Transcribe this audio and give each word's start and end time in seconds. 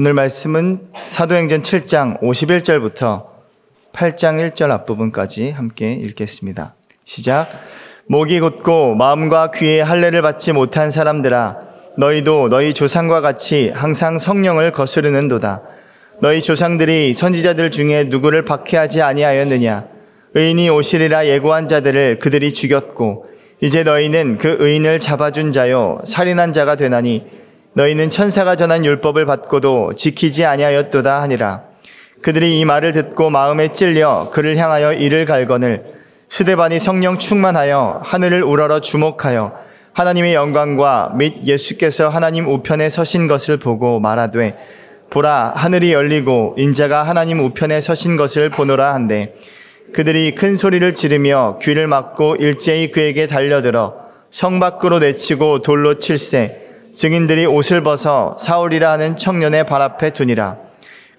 오늘 0.00 0.12
말씀은 0.12 0.90
사도행전 1.08 1.62
7장 1.62 2.20
51절부터 2.20 3.24
8장 3.92 4.52
1절 4.52 4.70
앞부분까지 4.70 5.50
함께 5.50 5.92
읽겠습니다. 5.92 6.76
시작. 7.04 7.48
목이 8.06 8.38
곧고 8.38 8.94
마음과 8.94 9.50
귀에 9.50 9.80
할례를 9.80 10.22
받지 10.22 10.52
못한 10.52 10.92
사람들아 10.92 11.58
너희도 11.96 12.48
너희 12.48 12.74
조상과 12.74 13.20
같이 13.20 13.70
항상 13.70 14.20
성령을 14.20 14.70
거스르는도다. 14.70 15.62
너희 16.20 16.42
조상들이 16.42 17.14
선지자들 17.14 17.72
중에 17.72 18.04
누구를 18.04 18.44
박해하지 18.44 19.02
아니하였느냐? 19.02 19.88
의인이 20.34 20.70
오시리라 20.70 21.26
예고한 21.26 21.66
자들을 21.66 22.20
그들이 22.20 22.54
죽였고 22.54 23.26
이제 23.60 23.82
너희는 23.82 24.38
그 24.38 24.58
의인을 24.60 25.00
잡아준 25.00 25.50
자요 25.50 26.00
살인한 26.04 26.52
자가 26.52 26.76
되나니 26.76 27.37
너희는 27.78 28.10
천사가 28.10 28.56
전한 28.56 28.84
율법을 28.84 29.24
받고도 29.24 29.92
지키지 29.94 30.44
아니하였도다 30.44 31.22
하니라. 31.22 31.62
그들이 32.22 32.58
이 32.58 32.64
말을 32.64 32.90
듣고 32.90 33.30
마음에 33.30 33.68
찔려 33.68 34.30
그를 34.32 34.56
향하여 34.56 34.92
이를 34.92 35.24
갈거늘 35.24 35.84
수대반이 36.28 36.80
성령 36.80 37.18
충만하여 37.18 38.00
하늘을 38.02 38.42
우러러 38.42 38.80
주목하여 38.80 39.54
하나님의 39.92 40.34
영광과 40.34 41.12
및 41.14 41.44
예수께서 41.46 42.08
하나님 42.08 42.48
우편에 42.48 42.90
서신 42.90 43.28
것을 43.28 43.58
보고 43.58 44.00
말하되 44.00 44.56
보라 45.10 45.52
하늘이 45.54 45.92
열리고 45.92 46.56
인자가 46.58 47.04
하나님 47.04 47.38
우편에 47.38 47.80
서신 47.80 48.16
것을 48.16 48.50
보노라 48.50 48.92
한데 48.92 49.36
그들이 49.94 50.34
큰 50.34 50.56
소리를 50.56 50.94
지르며 50.94 51.60
귀를 51.62 51.86
막고 51.86 52.34
일제히 52.40 52.90
그에게 52.90 53.28
달려들어 53.28 53.94
성 54.32 54.58
밖으로 54.58 54.98
내치고 54.98 55.60
돌로 55.60 56.00
칠세 56.00 56.67
증인들이 56.98 57.46
옷을 57.46 57.84
벗어 57.84 58.36
사울이라 58.40 58.90
하는 58.90 59.16
청년의 59.16 59.66
발 59.66 59.82
앞에 59.82 60.10
두니라. 60.10 60.56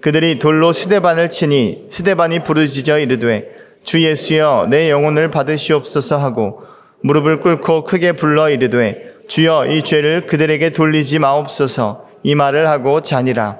그들이 0.01 0.37
돌로 0.37 0.73
스데반을 0.73 1.29
치니 1.29 1.87
스데반이 1.89 2.43
부르짖어 2.43 2.99
이르되 2.99 3.49
주 3.85 4.04
예수여 4.04 4.67
내 4.70 4.91
영혼을 4.91 5.31
받으시옵소서 5.31 6.17
하고 6.17 6.63
무릎을 7.01 7.39
꿇고 7.39 7.85
크게 7.85 8.12
불러 8.12 8.49
이르되 8.49 9.13
주여 9.29 9.67
이 9.67 9.81
죄를 9.81 10.26
그들에게 10.26 10.71
돌리지 10.71 11.20
마옵소서. 11.20 12.09
이 12.23 12.35
말을 12.35 12.67
하고 12.67 12.99
자니라. 12.99 13.59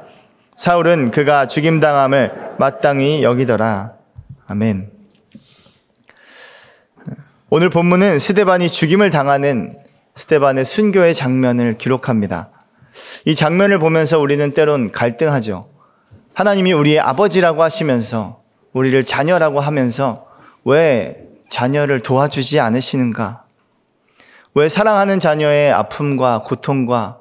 사울은 0.58 1.12
그가 1.12 1.48
죽임당함을 1.48 2.56
마땅히 2.60 3.24
여기더라. 3.24 3.94
아멘. 4.46 4.92
오늘 7.50 7.70
본문은 7.70 8.20
스데반이 8.20 8.72
죽임을 8.72 9.10
당하는 9.10 9.72
스데반의 10.16 10.66
순교의 10.66 11.16
장면을 11.16 11.78
기록합니다. 11.78 12.50
이 13.26 13.36
장면을 13.36 13.80
보면서 13.80 14.20
우리는 14.20 14.54
때론 14.54 14.92
갈등하죠. 14.92 15.70
하나님이 16.34 16.74
우리의 16.74 17.00
아버지라고 17.00 17.64
하시면서 17.64 18.42
우리를 18.74 19.04
자녀라고 19.04 19.60
하면서 19.60 20.26
왜 20.64 21.28
자녀를 21.50 22.02
도와주지 22.02 22.60
않으시는가? 22.60 23.46
왜 24.56 24.70
사랑하는 24.70 25.20
자녀의 25.20 25.72
아픔과 25.72 26.44
고통과 26.44 27.20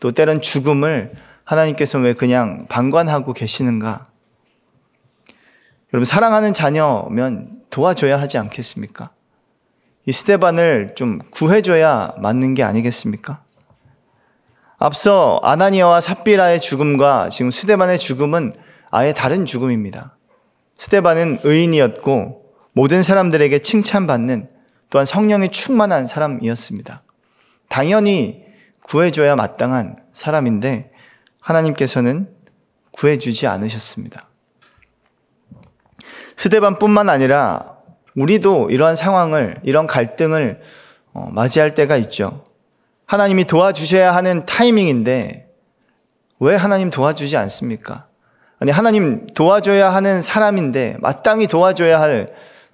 또 0.00 0.12
때론 0.12 0.40
죽음을 0.40 1.12
하나님께서 1.44 1.98
왜 1.98 2.12
그냥 2.12 2.66
방관하고 2.68 3.32
계시는가? 3.32 4.04
여러분, 5.92 6.04
사랑하는 6.04 6.52
자녀면 6.52 7.62
도와줘야 7.70 8.20
하지 8.20 8.36
않겠습니까? 8.38 9.10
이 10.08 10.12
스테반을 10.12 10.94
좀 10.94 11.18
구해줘야 11.30 12.14
맞는 12.16 12.54
게 12.54 12.62
아니겠습니까? 12.62 13.42
앞서 14.78 15.38
아나니아와 15.42 16.00
삽비라의 16.00 16.62
죽음과 16.62 17.28
지금 17.28 17.50
스테반의 17.50 17.98
죽음은 17.98 18.54
아예 18.90 19.12
다른 19.12 19.44
죽음입니다. 19.44 20.16
스테반은 20.78 21.40
의인이었고 21.42 22.42
모든 22.72 23.02
사람들에게 23.02 23.58
칭찬받는 23.58 24.48
또한 24.88 25.04
성령이 25.04 25.50
충만한 25.50 26.06
사람이었습니다. 26.06 27.02
당연히 27.68 28.46
구해줘야 28.84 29.36
마땅한 29.36 29.96
사람인데 30.14 30.90
하나님께서는 31.38 32.30
구해주지 32.92 33.46
않으셨습니다. 33.46 34.26
스테반뿐만 36.38 37.10
아니라 37.10 37.77
우리도 38.18 38.70
이러한 38.70 38.96
상황을, 38.96 39.56
이런 39.62 39.86
갈등을 39.86 40.60
어, 41.12 41.28
맞이할 41.32 41.74
때가 41.74 41.96
있죠. 41.96 42.44
하나님이 43.06 43.44
도와주셔야 43.44 44.14
하는 44.14 44.44
타이밍인데 44.44 45.48
왜 46.40 46.54
하나님 46.54 46.90
도와주지 46.90 47.36
않습니까? 47.36 48.06
아니, 48.60 48.70
하나님 48.70 49.26
도와줘야 49.28 49.92
하는 49.92 50.20
사람인데, 50.20 50.96
마땅히 51.00 51.46
도와줘야 51.46 52.00
할 52.00 52.28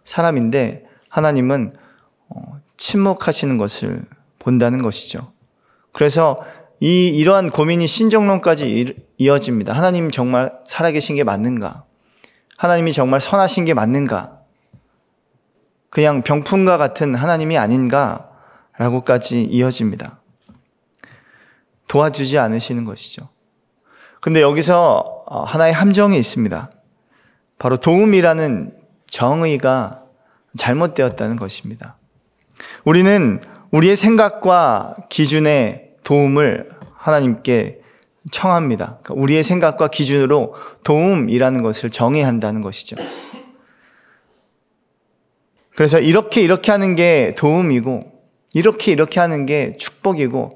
사람인데, 0.04 0.84
하나님은 1.08 1.74
어, 2.28 2.40
침묵하시는 2.76 3.58
것을 3.58 4.02
본다는 4.38 4.82
것이죠. 4.82 5.32
그래서 5.92 6.36
이, 6.80 7.06
이러한 7.08 7.50
고민이 7.50 7.86
신정론까지 7.86 8.94
이어집니다. 9.18 9.72
하나님 9.72 10.10
정말 10.10 10.52
살아계신 10.66 11.16
게 11.16 11.24
맞는가? 11.24 11.84
하나님이 12.58 12.92
정말 12.92 13.20
선하신 13.20 13.64
게 13.64 13.74
맞는가? 13.74 14.33
그냥 15.94 16.22
병풍과 16.22 16.76
같은 16.76 17.14
하나님이 17.14 17.56
아닌가? 17.56 18.28
라고까지 18.78 19.42
이어집니다. 19.42 20.18
도와주지 21.86 22.36
않으시는 22.36 22.84
것이죠. 22.84 23.28
근데 24.20 24.42
여기서 24.42 25.22
어, 25.26 25.44
하나의 25.44 25.72
함정이 25.72 26.18
있습니다. 26.18 26.68
바로 27.60 27.76
도움이라는 27.76 28.74
정의가 29.06 30.02
잘못되었다는 30.56 31.36
것입니다. 31.36 31.96
우리는 32.84 33.40
우리의 33.70 33.94
생각과 33.94 34.96
기준의 35.08 35.92
도움을 36.02 36.70
하나님께 36.96 37.82
청합니다. 38.32 38.98
그러니까 39.04 39.14
우리의 39.14 39.44
생각과 39.44 39.88
기준으로 39.88 40.56
도움이라는 40.82 41.62
것을 41.62 41.90
정의한다는 41.90 42.62
것이죠. 42.62 42.96
그래서 45.74 45.98
이렇게 45.98 46.42
이렇게 46.42 46.70
하는 46.70 46.94
게 46.94 47.34
도움이고 47.36 48.00
이렇게 48.54 48.92
이렇게 48.92 49.20
하는 49.20 49.46
게 49.46 49.74
축복이고 49.76 50.50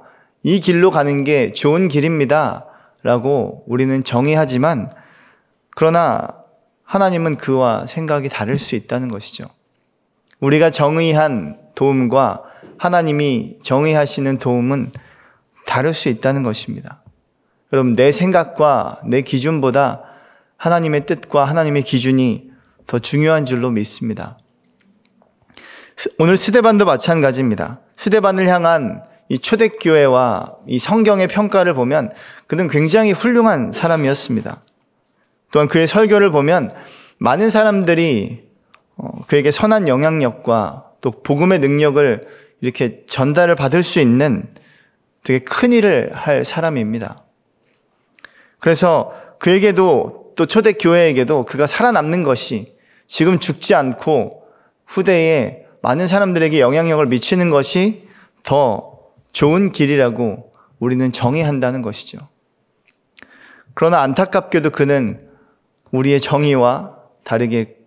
이 0.45 0.61
길로 0.61 0.91
가는 0.91 1.25
게 1.25 1.53
좋은 1.53 1.89
길입니다. 1.89 2.67
라고 3.03 3.65
우리는 3.67 4.03
정의하지만 4.03 4.91
그러나 5.75 6.29
하나님은 6.85 7.37
그와 7.37 7.87
생각이 7.87 8.29
다를 8.29 8.59
수 8.59 8.75
있다는 8.75 9.09
것이죠. 9.09 9.45
우리가 10.41 10.71
정의한 10.71 11.59
도움과 11.75 12.43
하나님이 12.79 13.59
정의하시는 13.63 14.39
도움은 14.39 14.93
다를 15.67 15.95
수 15.95 16.09
있다는 16.09 16.43
것입니다. 16.43 17.03
여러분, 17.73 17.95
내 17.95 18.11
생각과 18.11 19.01
내 19.07 19.21
기준보다 19.21 20.03
하나님의 20.57 21.07
뜻과 21.07 21.45
하나님의 21.45 21.83
기준이 21.83 22.51
더 22.87 22.99
중요한 22.99 23.45
줄로 23.45 23.71
믿습니다. 23.71 24.39
오늘 26.19 26.37
스데반도 26.37 26.85
마찬가지입니다. 26.85 27.81
스데반을 27.97 28.47
향한 28.49 29.03
이 29.29 29.39
초대교회와 29.39 30.59
이 30.69 30.79
성경의 30.79 31.27
평가를 31.27 31.75
보면 31.75 32.13
그는 32.47 32.69
굉장히 32.69 33.11
훌륭한 33.11 33.73
사람이었습니다. 33.73 34.63
또한 35.51 35.67
그의 35.67 35.89
설교를 35.89 36.31
보면 36.31 36.71
많은 37.19 37.51
사람들이 37.51 38.49
어, 38.97 39.23
그에게 39.27 39.51
선한 39.51 39.89
영향력과 39.89 40.93
또 41.01 41.11
복음의 41.11 41.59
능력을 41.59 42.21
이렇게 42.61 43.05
전달을 43.07 43.57
받을 43.57 43.83
수 43.83 43.99
있는 43.99 44.49
되게 45.25 45.41
큰 45.41 45.73
일을 45.73 46.13
할 46.15 46.45
사람입니다. 46.45 47.25
그래서 48.61 49.13
그에게도 49.39 50.33
또 50.37 50.47
초대교회에게도 50.47 51.45
그가 51.45 51.67
살아남는 51.67 52.23
것이 52.23 52.77
지금 53.07 53.39
죽지 53.39 53.75
않고 53.75 54.45
후대에 54.87 55.68
많은 55.89 56.07
사람들에게 56.07 56.61
영향력을 56.61 57.07
미치는 57.07 57.49
것이 57.49 58.07
더 58.43 58.99
좋은 59.33 59.73
길이라고 59.73 60.53
우리는 60.81 61.11
정의한다는 61.13 61.81
것이죠. 61.81 62.19
그러나 63.73 64.03
안타깝게도 64.03 64.69
그는 64.69 65.27
우리의 65.91 66.21
정의와 66.21 66.95
다르게 67.25 67.79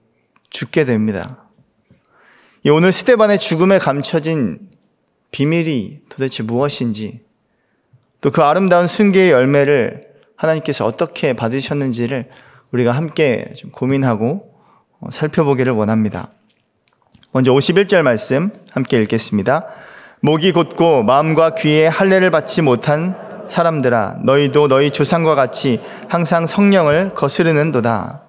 죽게 0.50 0.86
됩니다. 0.86 1.46
오늘 2.66 2.92
스테반의 2.92 3.40
죽음에 3.40 3.78
감춰진 3.78 4.72
비밀이 5.30 6.00
도대체 6.10 6.42
무엇인지 6.42 7.22
또 8.22 8.32
그 8.32 8.42
아름다운 8.42 8.88
순계의 8.88 9.30
열매를 9.30 10.02
하나님께서 10.36 10.88
어떻게 10.88 11.34
받으셨는지를 11.34 12.32
우리가 12.72 12.94
함께 12.94 13.54
좀 13.56 13.70
고민하고 13.70 14.56
어, 15.02 15.12
살펴보기를 15.12 15.74
원합니다. 15.74 16.32
먼저 17.34 17.54
51절 17.54 18.02
말씀 18.02 18.52
함께 18.72 19.02
읽겠습니다. 19.02 19.66
목이 20.20 20.52
곧고 20.52 21.04
마음과 21.04 21.56
귀에 21.56 21.88
할례를 21.88 22.30
받지 22.30 22.62
못한 22.62 23.16
사람들아 23.48 24.18
너희도 24.26 24.68
너희 24.68 24.92
조상과 24.92 25.34
같이 25.36 25.80
항상 26.10 26.46
성령을 26.46 27.14
거스르는도다. 27.14 28.24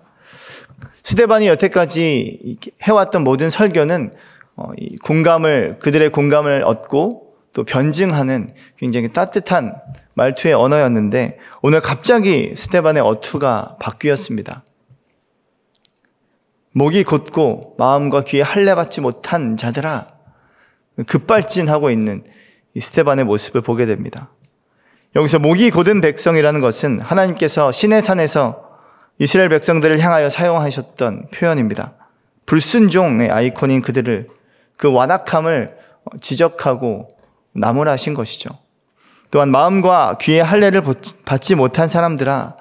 스데반이 1.02 1.48
여태까지 1.48 2.58
해왔던 2.82 3.24
모든 3.24 3.50
설교는 3.50 4.12
어, 4.54 4.70
공감을 5.02 5.78
그들의 5.80 6.10
공감을 6.10 6.62
얻고 6.62 7.34
또 7.54 7.64
변증하는 7.64 8.54
굉장히 8.78 9.12
따뜻한 9.12 9.74
말투의 10.14 10.54
언어였는데 10.54 11.38
오늘 11.60 11.80
갑자기 11.80 12.54
스테반의 12.54 13.02
어투가 13.02 13.78
바뀌었습니다. 13.80 14.62
목이 16.72 17.04
곧고 17.04 17.74
마음과 17.78 18.24
귀에 18.24 18.42
할례 18.42 18.74
받지 18.74 19.00
못한 19.00 19.56
자들아 19.56 20.06
급발진하고 21.06 21.90
있는 21.90 22.24
이 22.74 22.80
스테반의 22.80 23.24
모습을 23.26 23.60
보게 23.60 23.86
됩니다. 23.86 24.30
여기서 25.14 25.38
목이 25.38 25.70
곧은 25.70 26.00
백성이라는 26.00 26.60
것은 26.60 27.00
하나님께서 27.00 27.70
신의 27.70 28.00
산에서 28.00 28.70
이스라엘 29.18 29.50
백성들을 29.50 30.00
향하여 30.00 30.30
사용하셨던 30.30 31.28
표현입니다. 31.34 31.92
불순종의 32.46 33.30
아이콘인 33.30 33.82
그들을 33.82 34.28
그 34.78 34.90
완악함을 34.90 35.76
지적하고 36.20 37.08
나무라신 37.52 38.14
것이죠. 38.14 38.48
또한 39.30 39.50
마음과 39.50 40.18
귀의 40.20 40.42
할례를 40.42 40.82
받지 41.24 41.54
못한 41.54 41.88
사람들아 41.88 42.56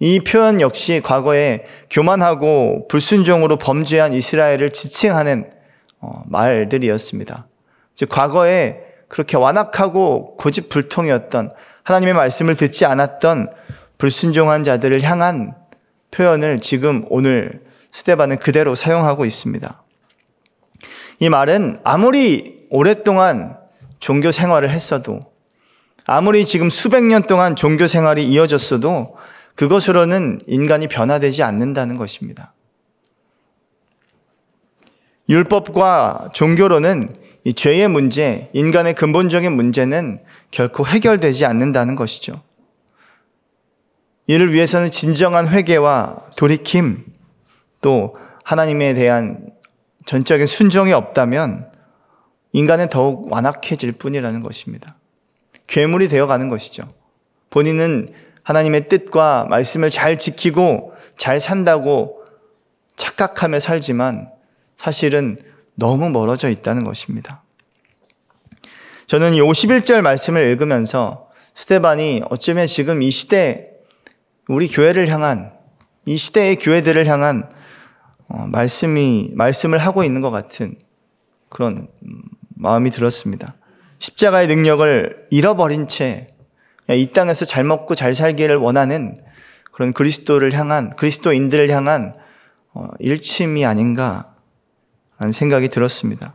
이 0.00 0.20
표현 0.20 0.60
역시 0.60 1.00
과거에 1.02 1.64
교만하고 1.90 2.86
불순종으로 2.88 3.56
범죄한 3.56 4.14
이스라엘을 4.14 4.70
지칭하는 4.70 5.50
어, 6.00 6.22
말들이었습니다. 6.26 7.46
즉 7.94 8.08
과거에 8.08 8.80
그렇게 9.08 9.36
완악하고 9.36 10.36
고집불통이었던 10.36 11.50
하나님의 11.82 12.14
말씀을 12.14 12.54
듣지 12.54 12.84
않았던 12.84 13.50
불순종한 13.96 14.62
자들을 14.62 15.02
향한 15.02 15.54
표현을 16.12 16.60
지금 16.60 17.04
오늘 17.08 17.62
스테반은 17.90 18.38
그대로 18.38 18.74
사용하고 18.74 19.24
있습니다. 19.24 19.82
이 21.20 21.28
말은 21.28 21.80
아무리 21.82 22.66
오랫동안 22.70 23.56
종교 23.98 24.30
생활을 24.30 24.70
했어도 24.70 25.20
아무리 26.06 26.46
지금 26.46 26.70
수백 26.70 27.02
년 27.02 27.24
동안 27.24 27.56
종교 27.56 27.88
생활이 27.88 28.24
이어졌어도 28.24 29.16
그것으로는 29.58 30.40
인간이 30.46 30.86
변화되지 30.86 31.42
않는다는 31.42 31.96
것입니다. 31.96 32.54
율법과 35.28 36.30
종교로는 36.32 37.16
이 37.42 37.54
죄의 37.54 37.88
문제, 37.88 38.50
인간의 38.52 38.94
근본적인 38.94 39.50
문제는 39.50 40.18
결코 40.52 40.86
해결되지 40.86 41.44
않는다는 41.44 41.96
것이죠. 41.96 42.40
이를 44.28 44.52
위해서는 44.52 44.92
진정한 44.92 45.48
회개와 45.48 46.26
돌이킴, 46.36 47.04
또 47.80 48.16
하나님에 48.44 48.94
대한 48.94 49.50
전적인 50.06 50.46
순종이 50.46 50.92
없다면 50.92 51.72
인간은 52.52 52.90
더욱 52.90 53.32
완악해질 53.32 53.90
뿐이라는 53.90 54.40
것입니다. 54.40 54.94
괴물이 55.66 56.06
되어가는 56.06 56.48
것이죠. 56.48 56.86
본인은 57.50 58.06
하나님의 58.48 58.88
뜻과 58.88 59.46
말씀을 59.50 59.90
잘 59.90 60.16
지키고 60.16 60.94
잘 61.18 61.38
산다고 61.38 62.24
착각하며 62.96 63.60
살지만 63.60 64.30
사실은 64.74 65.36
너무 65.74 66.08
멀어져 66.08 66.48
있다는 66.48 66.84
것입니다. 66.84 67.42
저는 69.06 69.34
이 69.34 69.40
51절 69.40 70.00
말씀을 70.00 70.46
읽으면서 70.46 71.28
스테반이 71.52 72.22
어쩌면 72.30 72.66
지금 72.66 73.02
이 73.02 73.10
시대 73.10 73.68
우리 74.48 74.68
교회를 74.68 75.08
향한 75.08 75.52
이 76.06 76.16
시대의 76.16 76.56
교회들을 76.56 77.06
향한 77.06 77.50
어, 78.28 78.46
말씀이 78.46 79.30
말씀을 79.34 79.78
하고 79.78 80.04
있는 80.04 80.22
것 80.22 80.30
같은 80.30 80.76
그런 81.50 81.88
마음이 82.54 82.90
들었습니다. 82.92 83.56
십자가의 83.98 84.48
능력을 84.48 85.26
잃어버린 85.30 85.86
채 85.86 86.28
이 86.94 87.12
땅에서 87.12 87.44
잘 87.44 87.64
먹고 87.64 87.94
잘 87.94 88.14
살기를 88.14 88.56
원하는 88.56 89.16
그런 89.72 89.92
그리스도를 89.92 90.52
향한 90.54 90.90
그리스도인들을 90.96 91.70
향한 91.70 92.14
어, 92.72 92.88
일침이 92.98 93.64
아닌가 93.64 94.34
하는 95.16 95.32
생각이 95.32 95.68
들었습니다. 95.68 96.34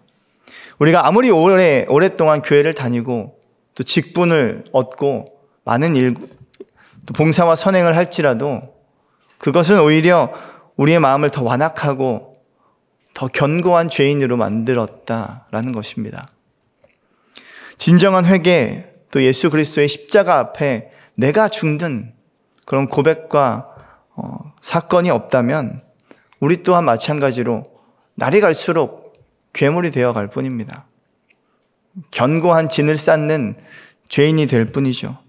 우리가 0.79 1.07
아무리 1.07 1.29
오래 1.29 1.85
오랫동안 1.87 2.41
교회를 2.41 2.73
다니고 2.73 3.39
또 3.75 3.83
직분을 3.83 4.65
얻고 4.71 5.25
많은 5.63 5.95
일, 5.95 6.15
또 7.05 7.13
봉사와 7.13 7.55
선행을 7.55 7.95
할지라도 7.95 8.61
그것은 9.37 9.79
오히려 9.79 10.31
우리의 10.77 10.99
마음을 10.99 11.29
더 11.29 11.43
완악하고 11.43 12.33
더 13.13 13.27
견고한 13.27 13.89
죄인으로 13.89 14.37
만들었다라는 14.37 15.71
것입니다. 15.71 16.27
진정한 17.77 18.25
회개, 18.25 18.92
또 19.13 19.21
예수 19.21 19.51
그리스도의 19.51 19.87
십자가 19.87 20.39
앞에 20.39 20.89
내가 21.13 21.47
죽는 21.47 22.15
그런 22.65 22.87
고백과 22.87 23.69
어, 24.15 24.53
사건이 24.59 25.11
없다면 25.11 25.83
우리 26.39 26.63
또한 26.63 26.83
마찬가지로 26.83 27.61
날이 28.15 28.41
갈수록 28.41 29.13
괴물이 29.53 29.91
되어 29.91 30.13
갈 30.13 30.29
뿐입니다. 30.29 30.87
견고한 32.09 32.69
진을 32.69 32.97
쌓는 32.97 33.55
죄인이 34.09 34.47
될 34.47 34.71
뿐이죠. 34.71 35.19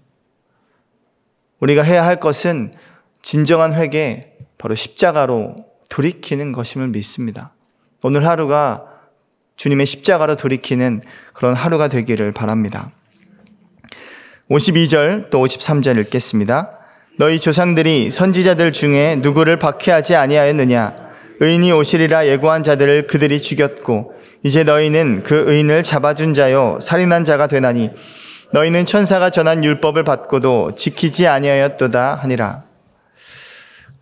우리가 1.59 1.83
해야 1.83 2.03
할 2.03 2.19
것은 2.19 2.73
진정한 3.21 3.71
회개, 3.73 4.33
바로 4.57 4.73
십자가로 4.73 5.57
돌이키는 5.89 6.53
것임을 6.53 6.87
믿습니다. 6.87 7.53
오늘 8.01 8.25
하루가 8.25 8.85
주님의 9.57 9.85
십자가로 9.85 10.37
돌이키는 10.37 11.03
그런 11.33 11.53
하루가 11.53 11.87
되기를 11.87 12.31
바랍니다. 12.31 12.91
52절 14.49 15.31
또 15.31 15.43
53절 15.43 15.99
읽겠습니다. 16.01 16.69
너희 17.17 17.39
조상들이 17.39 18.11
선지자들 18.11 18.73
중에 18.73 19.17
누구를 19.17 19.57
박해하지 19.57 20.15
아니하였느냐? 20.15 20.95
의인이 21.39 21.71
오시리라 21.71 22.27
예고한 22.27 22.63
자들을 22.63 23.07
그들이 23.07 23.41
죽였고 23.41 24.13
이제 24.43 24.63
너희는 24.63 25.23
그 25.23 25.45
의인을 25.47 25.83
잡아준 25.83 26.33
자요 26.33 26.77
살인한 26.81 27.25
자가 27.25 27.47
되나니 27.47 27.89
너희는 28.53 28.85
천사가 28.85 29.31
전한 29.31 29.63
율법을 29.63 30.03
받고도 30.03 30.75
지키지 30.75 31.27
아니하였도다 31.27 32.15
하니라. 32.15 32.63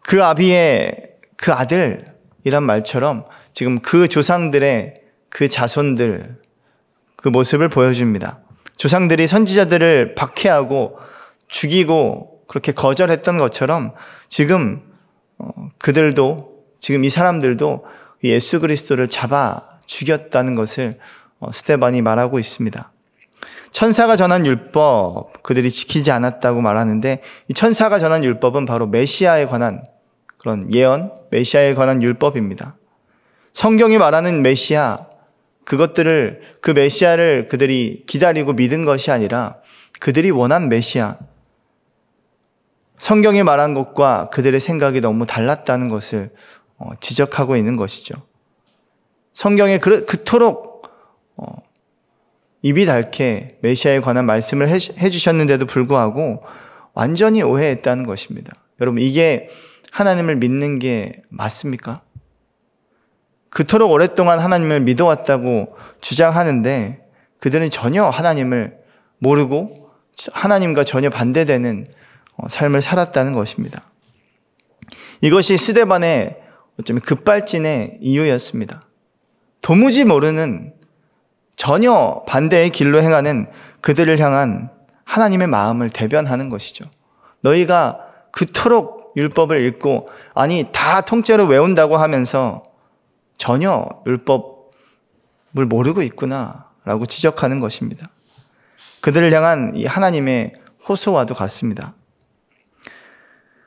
그 0.02 0.24
아비의 0.24 1.12
그 1.38 1.54
아들이란 1.54 2.64
말처럼 2.64 3.26
지금 3.54 3.80
그 3.80 4.10
조상들의 4.10 4.96
그 5.30 5.48
자손들 5.48 6.38
그 7.16 7.30
모습을 7.30 7.70
보여줍니다. 7.70 8.43
조상들이 8.78 9.28
선지자들을 9.28 10.16
박해하고 10.16 11.00
죽이고 11.48 12.42
그렇게 12.48 12.72
거절했던 12.72 13.38
것처럼 13.38 13.94
지금 14.30 14.82
어, 15.38 15.50
그들도 15.80 16.54
지금 16.80 17.04
이 17.04 17.10
사람들도 17.10 17.86
예수 18.24 18.60
그리스도를 18.60 19.08
잡아 19.08 19.62
죽였다는 19.86 20.56
것을 20.56 20.94
어, 21.40 21.52
스테반이 21.52 22.02
말하고 22.02 22.40
있습니다. 22.40 22.92
천사가 23.72 24.16
전한 24.16 24.46
율법 24.46 25.44
그들이 25.44 25.72
지키지 25.72 26.12
않았다고 26.12 26.62
말하는데 26.62 27.22
이 27.48 27.54
천사가 27.54 28.00
전한 28.00 28.24
율법은 28.24 28.66
바로 28.66 28.88
메시아에 28.88 29.48
관한 29.48 29.84
그런 30.38 30.72
예언, 30.74 31.12
메시아에 31.32 31.74
관한 31.74 32.04
율법입니다. 32.04 32.76
성경이 33.54 33.98
말하는 33.98 34.42
메시아, 34.42 35.08
그것들을, 35.66 36.42
그 36.62 36.72
메시아를 36.72 37.48
그들이 37.48 38.04
기다리고 38.06 38.54
믿은 38.54 38.86
것이 38.86 39.12
아니라 39.12 39.58
그들이 40.00 40.32
원한 40.32 40.70
메시아, 40.70 41.18
성경이 42.98 43.44
말한 43.44 43.74
것과 43.74 44.30
그들의 44.30 44.60
생각이 44.60 45.02
너무 45.02 45.26
달랐다는 45.26 45.90
것을 45.90 46.30
어, 46.78 46.92
지적하고 47.00 47.56
있는 47.56 47.76
것이죠. 47.76 48.16
성경에 49.34 49.78
그토록 49.78 50.88
어, 51.36 51.46
입이 52.62 52.86
닳게 52.86 53.58
메시아에 53.62 54.00
관한 54.00 54.26
말씀을 54.26 54.70
해주셨는데도 54.70 55.66
불구하고 55.66 56.44
완전히 56.94 57.42
오해했다는 57.44 58.06
것입니다. 58.06 58.54
여러분, 58.80 59.02
이게 59.02 59.50
하나님을 59.92 60.38
믿는 60.38 60.80
게 60.80 61.22
맞습니까? 61.30 62.02
그토록 63.54 63.92
오랫동안 63.92 64.40
하나님을 64.40 64.80
믿어왔다고 64.82 65.78
주장하는데 66.02 67.06
그들은 67.40 67.70
전혀 67.70 68.06
하나님을 68.06 68.78
모르고 69.20 69.92
하나님과 70.32 70.84
전혀 70.84 71.10
반대되는 71.10 71.86
어, 72.36 72.48
삶을 72.50 72.82
살았다는 72.82 73.34
것입니다. 73.34 73.84
이것이 75.22 75.58
스데반의 75.58 76.42
어쩌면 76.80 77.02
급발진의 77.02 78.00
이유였습니다. 78.02 78.82
도무지 79.62 80.04
모르는 80.04 80.74
전혀 81.56 82.24
반대의 82.28 82.72
길로 82.72 83.02
행하는 83.02 83.52
그들을 83.82 84.18
향한 84.20 84.72
하나님의 85.06 85.48
마음을 85.48 85.90
대변하는 85.90 86.50
것이죠. 86.50 86.86
너희가 87.42 88.00
그토록 88.32 89.14
율법을 89.16 89.62
읽고 89.68 90.08
아니 90.34 90.70
다 90.72 91.02
통째로 91.02 91.46
외운다고 91.46 91.98
하면서 91.98 92.64
전혀 93.38 93.88
율법을 94.06 95.66
모르고 95.68 96.02
있구나라고 96.04 97.06
지적하는 97.08 97.60
것입니다. 97.60 98.10
그들을 99.02 99.34
향한 99.34 99.74
이 99.76 99.86
하나님의 99.86 100.54
호소와도 100.88 101.36
같습니다. 101.36 101.94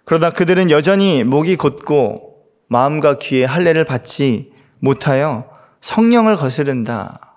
그러다 0.05 0.31
그들은 0.31 0.71
여전히 0.71 1.25
목이 1.25 1.57
곧고 1.57 2.37
마음과 2.69 3.19
귀에 3.19 3.45
할례를 3.45 3.85
받지 3.85 4.53
못하여 4.79 5.51
성령을 5.81 6.37
거스른다. 6.37 7.37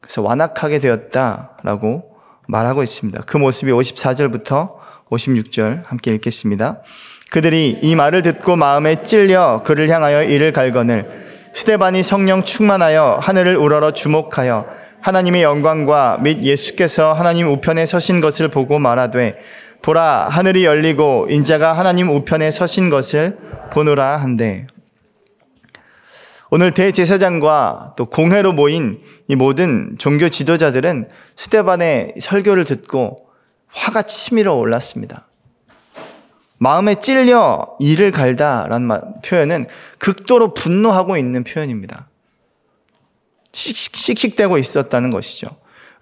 그래서 0.00 0.22
완악하게 0.22 0.78
되었다라고 0.78 2.16
말하고 2.46 2.82
있습니다. 2.82 3.22
그 3.26 3.36
모습이 3.36 3.70
54절부터 3.72 4.76
56절 5.10 5.84
함께 5.84 6.14
읽겠습니다. 6.14 6.82
그들이 7.30 7.78
이 7.82 7.94
말을 7.94 8.22
듣고 8.22 8.56
마음에 8.56 9.02
찔려 9.02 9.62
그를 9.64 9.90
향하여 9.90 10.22
이를 10.22 10.52
갈거늘 10.52 11.10
스테반이 11.58 12.04
성령 12.04 12.44
충만하여 12.44 13.18
하늘을 13.20 13.56
우러러 13.56 13.92
주목하여 13.92 14.66
하나님의 15.00 15.42
영광과 15.42 16.18
및 16.18 16.44
예수께서 16.44 17.12
하나님 17.12 17.48
우편에 17.48 17.84
서신 17.84 18.20
것을 18.20 18.46
보고 18.46 18.78
말하되 18.78 19.36
보라 19.82 20.28
하늘이 20.28 20.64
열리고 20.64 21.26
인자가 21.28 21.72
하나님 21.72 22.10
우편에 22.10 22.52
서신 22.52 22.90
것을 22.90 23.38
보노라 23.72 24.18
한대 24.18 24.68
오늘 26.50 26.70
대제사장과 26.70 27.94
또 27.96 28.06
공회로 28.06 28.52
모인 28.52 29.00
이 29.26 29.34
모든 29.34 29.96
종교 29.98 30.28
지도자들은 30.28 31.08
스테반의 31.34 32.14
설교를 32.20 32.66
듣고 32.66 33.16
화가 33.66 34.02
치밀어 34.02 34.54
올랐습니다. 34.54 35.27
마음에 36.58 36.96
찔려 36.96 37.76
이를 37.78 38.10
갈다라는 38.10 39.20
표현은 39.24 39.66
극도로 39.98 40.54
분노하고 40.54 41.16
있는 41.16 41.44
표현입니다. 41.44 42.08
씩씩대고 43.52 44.58
있었다는 44.58 45.10
것이죠. 45.10 45.48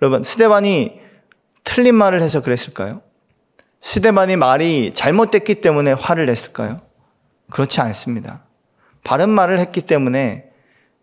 여러분, 0.02 0.22
스테반이 0.22 1.00
틀린 1.64 1.94
말을 1.94 2.22
해서 2.22 2.42
그랬을까요? 2.42 3.02
스테반이 3.80 4.36
말이 4.36 4.92
잘못됐기 4.92 5.56
때문에 5.56 5.92
화를 5.92 6.26
냈을까요? 6.26 6.78
그렇지 7.50 7.80
않습니다. 7.80 8.42
바른 9.04 9.28
말을 9.30 9.60
했기 9.60 9.82
때문에 9.82 10.50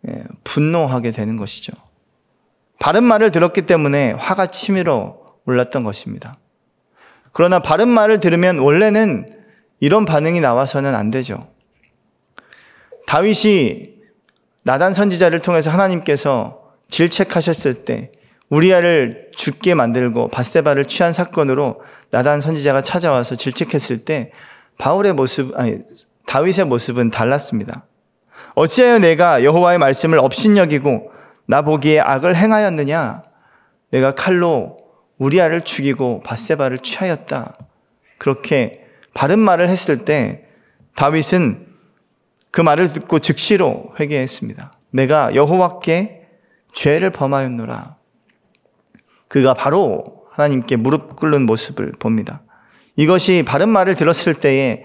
예, 0.08 0.24
분노하게 0.44 1.12
되는 1.12 1.38
것이죠. 1.38 1.72
바른 2.80 3.04
말을 3.06 3.32
들었기 3.32 3.62
때문에 3.62 4.12
화가 4.12 4.48
치밀어 4.48 5.18
올랐던 5.46 5.84
것입니다. 5.84 6.34
그러나 7.32 7.60
바른 7.60 7.88
말을 7.88 8.20
들으면 8.20 8.60
원래는 8.60 9.43
이런 9.84 10.06
반응이 10.06 10.40
나와서는 10.40 10.96
안 10.96 11.12
되죠. 11.12 11.42
다윗이 13.06 13.96
나단 14.64 14.94
선지자를 14.94 15.42
통해서 15.42 15.72
하나님께서 15.72 16.72
질책하셨을 16.88 17.84
때 17.84 18.10
우리아를 18.48 19.32
죽게 19.36 19.76
만들고 19.76 20.30
바세바를 20.30 20.86
취한 20.86 21.12
사건으로 21.12 21.82
나단 22.12 22.40
선지자가 22.40 22.82
찾아와서 22.82 23.36
질책했을 23.36 24.06
때 24.06 24.32
바울의 24.78 25.12
모습 25.16 25.52
아니 25.60 25.80
다윗의 26.28 26.64
모습은 26.64 27.10
달랐습니다. 27.10 27.86
어찌하여 28.56 29.00
내가 29.00 29.44
여호와의 29.44 29.80
말씀을 29.80 30.18
업신여기고 30.18 31.12
나 31.46 31.62
보기에 31.62 32.00
악을 32.00 32.38
행하였느냐? 32.38 33.22
내가 33.92 34.16
칼로 34.16 34.78
우리아를 35.18 35.60
죽이고 35.60 36.24
바세바를 36.24 36.80
취하였다. 36.80 37.54
그렇게 38.18 38.83
바른 39.14 39.40
말을 39.40 39.70
했을 39.70 40.06
때 40.06 40.46
다윗은 40.96 41.68
그 42.52 42.62
말을 42.62 42.94
듣고 42.94 43.20
즉시로 43.20 43.94
회개했습니다. 44.00 44.72
내가 44.92 45.34
여호와께 45.36 46.28
죄를 46.74 47.10
범하였노라. 47.10 47.98
그가 49.28 49.54
바로 49.54 50.26
하나님께 50.32 50.76
무릎 50.76 51.16
꿇는 51.16 51.46
모습을 51.46 51.94
봅니다. 51.94 52.44
이것이 52.96 53.44
바른 53.46 53.70
말을 53.70 53.96
들었을 53.96 54.36
때의 54.36 54.84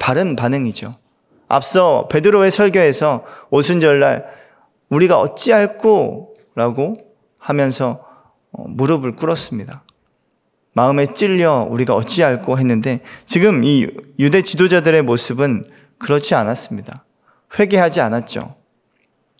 바른 0.00 0.36
반응이죠. 0.36 0.92
앞서 1.48 2.08
베드로의 2.08 2.50
설교에서 2.50 3.24
오순절날 3.50 4.26
우리가 4.88 5.18
어찌할꼬 5.18 6.34
라고 6.54 6.94
하면서 7.38 8.04
어, 8.52 8.64
무릎을 8.68 9.16
꿇었습니다. 9.16 9.84
마음에 10.74 11.12
찔려 11.12 11.66
우리가 11.70 11.94
어찌할꼬 11.94 12.58
했는데 12.58 13.00
지금 13.26 13.64
이 13.64 13.88
유대 14.18 14.42
지도자들의 14.42 15.02
모습은 15.02 15.64
그렇지 15.98 16.34
않았습니다. 16.34 17.04
회개하지 17.58 18.00
않았죠. 18.00 18.56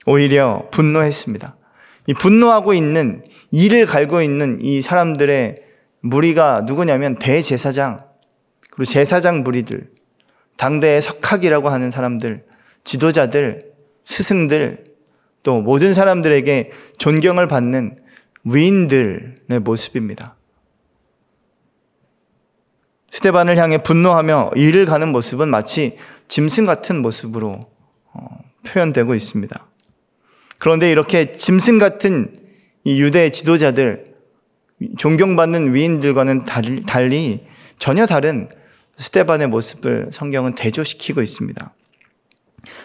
오히려 0.06 0.68
분노했습니다. 0.70 1.56
이 2.08 2.14
분노하고 2.14 2.74
있는 2.74 3.22
이를 3.50 3.86
갈고 3.86 4.22
있는 4.22 4.58
이 4.60 4.82
사람들의 4.82 5.56
무리가 6.00 6.62
누구냐면 6.66 7.18
대제사장 7.18 8.00
그리고 8.70 8.84
제사장 8.84 9.42
무리들 9.42 9.90
당대의 10.56 11.00
석학이라고 11.00 11.68
하는 11.68 11.90
사람들, 11.90 12.44
지도자들, 12.84 13.72
스승들, 14.04 14.84
또 15.42 15.60
모든 15.60 15.94
사람들에게 15.94 16.70
존경을 16.98 17.48
받는 17.48 17.96
위인들의 18.44 19.60
모습입니다. 19.62 20.36
스테반을 23.12 23.58
향해 23.58 23.76
분노하며 23.76 24.52
일을 24.56 24.86
가는 24.86 25.08
모습은 25.08 25.48
마치 25.48 25.98
짐승 26.28 26.64
같은 26.64 27.02
모습으로 27.02 27.60
어, 28.14 28.38
표현되고 28.64 29.14
있습니다. 29.14 29.66
그런데 30.58 30.90
이렇게 30.90 31.32
짐승 31.32 31.78
같은 31.78 32.34
이 32.84 33.00
유대 33.02 33.30
지도자들, 33.30 34.04
존경받는 34.96 35.74
위인들과는 35.74 36.46
달리 36.86 37.46
전혀 37.78 38.06
다른 38.06 38.48
스테반의 38.96 39.48
모습을 39.48 40.08
성경은 40.10 40.54
대조시키고 40.54 41.20
있습니다. 41.20 41.74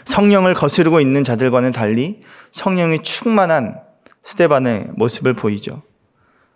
성령을 0.03 0.55
거스르고 0.55 0.99
있는 0.99 1.23
자들과는 1.23 1.71
달리 1.71 2.19
성령이 2.51 3.01
충만한 3.01 3.79
스테반의 4.23 4.89
모습을 4.95 5.35
보이죠. 5.35 5.83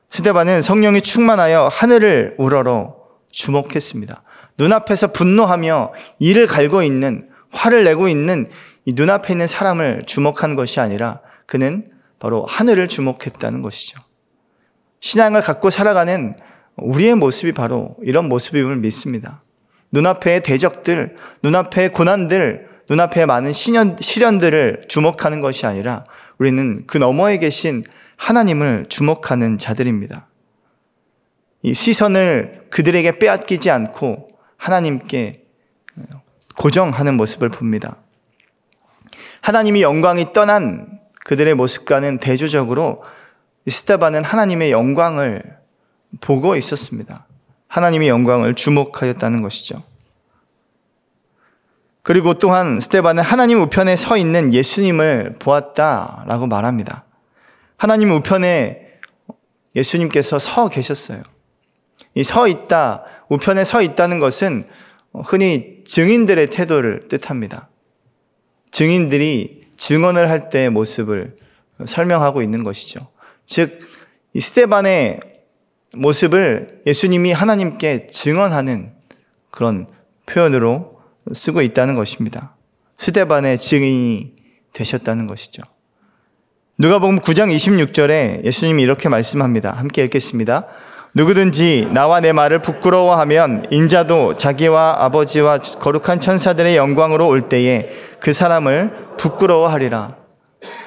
스테반은 0.09 0.61
성령이 0.61 1.01
충만하여 1.01 1.69
하늘을 1.71 2.35
우러러 2.37 3.00
주목했습니다. 3.31 4.23
눈앞에서 4.57 5.11
분노하며 5.11 5.93
이를 6.19 6.47
갈고 6.47 6.83
있는 6.83 7.29
화를 7.51 7.83
내고 7.83 8.07
있는 8.07 8.49
이 8.85 8.93
눈앞에 8.93 9.33
있는 9.33 9.47
사람을 9.47 10.03
주목한 10.05 10.55
것이 10.55 10.79
아니라 10.79 11.21
그는 11.45 11.89
바로 12.19 12.45
하늘을 12.45 12.87
주목했다는 12.87 13.61
것이죠. 13.61 13.99
신앙을 14.99 15.41
갖고 15.41 15.69
살아가는 15.69 16.35
우리의 16.77 17.15
모습이 17.15 17.51
바로 17.51 17.95
이런 18.03 18.29
모습임을 18.29 18.77
믿습니다. 18.77 19.43
눈앞의 19.91 20.43
대적들, 20.43 21.15
눈앞의 21.43 21.89
고난들, 21.89 22.67
눈앞에 22.89 23.25
많은 23.25 23.53
시련, 23.53 23.97
시련들을 23.99 24.83
주목하는 24.87 25.41
것이 25.41 25.65
아니라 25.65 26.03
우리는 26.37 26.83
그 26.87 26.97
너머에 26.97 27.37
계신 27.37 27.83
하나님을 28.17 28.85
주목하는 28.89 29.57
자들입니다. 29.57 30.27
이 31.63 31.73
시선을 31.73 32.67
그들에게 32.69 33.19
빼앗기지 33.19 33.69
않고 33.69 34.27
하나님께 34.57 35.43
고정하는 36.57 37.15
모습을 37.17 37.49
봅니다. 37.49 37.97
하나님이 39.41 39.81
영광이 39.81 40.33
떠난 40.33 40.99
그들의 41.25 41.55
모습과는 41.55 42.19
대조적으로 42.19 43.03
스테반은 43.67 44.23
하나님의 44.23 44.71
영광을 44.71 45.43
보고 46.19 46.55
있었습니다. 46.55 47.27
하나님의 47.67 48.09
영광을 48.09 48.53
주목하였다는 48.53 49.41
것이죠. 49.41 49.83
그리고 52.03 52.33
또한 52.33 52.79
스테반은 52.79 53.23
하나님 53.23 53.61
우편에 53.61 53.95
서 53.95 54.17
있는 54.17 54.53
예수님을 54.53 55.37
보았다라고 55.39 56.47
말합니다. 56.47 57.05
하나님 57.77 58.11
우편에 58.11 58.99
예수님께서 59.75 60.39
서 60.39 60.67
계셨어요. 60.67 61.21
이 62.15 62.23
서 62.23 62.47
있다, 62.47 63.03
우편에 63.29 63.63
서 63.63 63.81
있다는 63.81 64.19
것은 64.19 64.65
흔히 65.25 65.83
증인들의 65.85 66.47
태도를 66.47 67.07
뜻합니다. 67.07 67.69
증인들이 68.71 69.61
증언을 69.77 70.29
할 70.29 70.49
때의 70.49 70.69
모습을 70.69 71.35
설명하고 71.85 72.41
있는 72.41 72.63
것이죠. 72.63 72.99
즉, 73.45 73.79
이 74.33 74.39
스테반의 74.39 75.19
모습을 75.93 76.81
예수님이 76.85 77.33
하나님께 77.33 78.07
증언하는 78.07 78.93
그런 79.49 79.87
표현으로 80.25 81.01
쓰고 81.33 81.61
있다는 81.61 81.95
것입니다. 81.95 82.55
스테반의 82.97 83.57
증인이 83.57 84.35
되셨다는 84.73 85.27
것이죠. 85.27 85.63
누가 86.77 86.99
보면 86.99 87.19
9장 87.19 87.53
26절에 87.53 88.45
예수님이 88.45 88.83
이렇게 88.83 89.09
말씀합니다. 89.09 89.71
함께 89.71 90.03
읽겠습니다. 90.05 90.67
누구든지 91.13 91.89
나와 91.91 92.21
내 92.21 92.31
말을 92.31 92.61
부끄러워하면 92.61 93.65
인자도 93.69 94.37
자기와 94.37 95.03
아버지와 95.03 95.57
거룩한 95.57 96.21
천사들의 96.21 96.77
영광으로 96.77 97.27
올 97.27 97.49
때에 97.49 97.89
그 98.19 98.31
사람을 98.31 99.17
부끄러워하리라. 99.17 100.15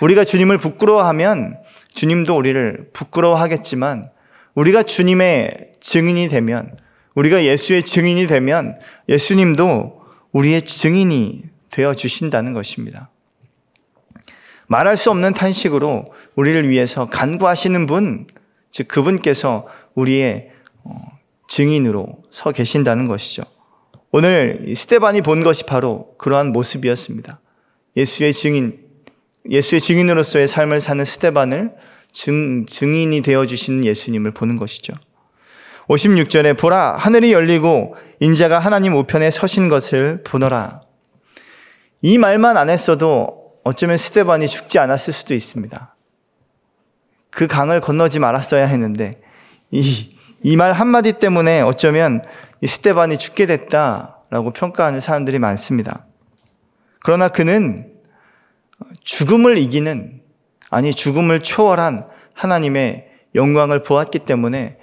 우리가 0.01 0.25
주님을 0.25 0.59
부끄러워하면 0.59 1.59
주님도 1.95 2.37
우리를 2.37 2.89
부끄러워하겠지만 2.95 4.11
우리가 4.55 4.83
주님의 4.83 5.73
증인이 5.81 6.29
되면 6.29 6.77
우리가 7.15 7.45
예수의 7.45 7.83
증인이 7.83 8.27
되면 8.27 8.79
예수님도 9.09 10.01
우리의 10.33 10.63
증인이 10.63 11.43
되어 11.71 11.95
주신다는 11.95 12.55
것입니다. 12.55 13.11
말할 14.69 14.97
수 14.97 15.11
없는 15.11 15.35
탄식으로 15.35 16.05
우리를 16.35 16.69
위해서 16.69 17.07
간구하시는 17.11 17.87
분, 17.87 18.27
즉 18.75 18.89
그분께서 18.89 19.69
우리의 19.95 20.51
어, 20.83 20.91
증인으로 21.47 22.25
서 22.29 22.51
계신다는 22.51 23.07
것이죠. 23.07 23.45
오늘 24.11 24.75
스테반이 24.75 25.23
본 25.23 25.45
것이 25.45 25.65
바로 25.65 26.17
그러한 26.19 26.51
모습이었습니다. 26.51 27.41
예수의 27.97 28.33
증인, 28.33 28.81
예수의 29.49 29.81
증인으로서의 29.81 30.49
삶을 30.49 30.81
사는 30.81 31.05
스테반을 31.05 31.71
증, 32.11 32.67
증인이 32.67 33.21
되어 33.23 33.47
주시는 33.47 33.85
예수님을 33.85 34.33
보는 34.33 34.57
것이죠. 34.57 34.93
56절에 35.87 36.59
보라 36.59 36.97
하늘이 36.97 37.33
열리고 37.33 37.95
인자가 38.19 38.59
하나님 38.59 38.97
우편에 38.97 39.31
서신 39.31 39.69
것을 39.69 40.25
보너라. 40.25 40.81
이 42.03 42.19
말만 42.19 42.57
안 42.57 42.71
했어도 42.71 43.53
어쩌면 43.63 43.99
스테반이 43.99 44.49
죽지 44.49 44.81
않았을 44.81 45.13
수도 45.13 45.33
있습니다. 45.33 45.94
그 47.35 47.47
강을 47.47 47.81
건너지 47.81 48.19
말았어야 48.19 48.67
했는데 48.67 49.13
이 49.71 50.15
이 50.45 50.57
말 50.57 50.75
한마디 50.75 51.15
때문에 51.15 51.63
어쩌면 51.63 52.23
이 52.61 52.67
스테반이 52.67 53.17
죽게 53.17 53.47
됐다라고 53.47 54.53
평가하는 54.53 55.01
사람들이 55.01 55.39
많습니다. 55.39 56.05
그러나 57.01 57.29
그는 57.29 57.93
죽음을 59.03 59.57
이기는 59.57 60.21
아니 60.69 60.93
죽음을 60.93 61.41
초월한 61.41 62.07
하나님의 62.35 63.09
영광을 63.35 63.83
보았기 63.83 64.21
때문에 64.21 64.77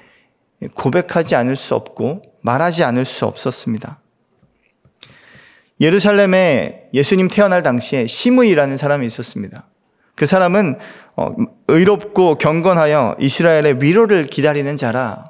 고백하지 0.74 1.36
않을 1.36 1.56
수 1.56 1.76
없고 1.76 2.24
말하지 2.42 2.84
않을 2.84 3.06
수 3.06 3.28
없었습니다. 3.28 4.00
예루살렘에 5.80 6.90
예수님 6.94 7.28
태어날 7.28 7.62
당시에 7.62 8.08
시므이라는 8.08 8.78
사람이 8.78 9.06
있었습니다. 9.06 9.68
그 10.16 10.26
사람은 10.26 10.78
어, 11.11 11.11
의롭고 11.68 12.36
경건하여 12.36 13.16
이스라엘의 13.20 13.82
위로를 13.82 14.26
기다리는 14.26 14.76
자라. 14.76 15.26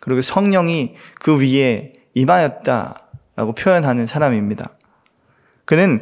그리고 0.00 0.20
성령이 0.20 0.94
그 1.20 1.38
위에 1.40 1.92
임하였다라고 2.14 3.54
표현하는 3.56 4.06
사람입니다. 4.06 4.70
그는 5.64 6.00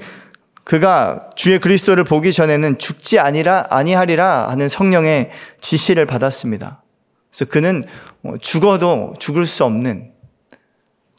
그가 0.64 1.30
주의 1.34 1.58
그리스도를 1.58 2.04
보기 2.04 2.32
전에는 2.32 2.78
죽지 2.78 3.18
아니라 3.18 3.66
아니하리라 3.70 4.48
하는 4.48 4.68
성령의 4.68 5.30
지시를 5.60 6.06
받았습니다. 6.06 6.82
그래서 7.30 7.50
그는 7.50 7.82
뭐 8.20 8.38
죽어도 8.38 9.14
죽을 9.18 9.46
수 9.46 9.64
없는 9.64 10.12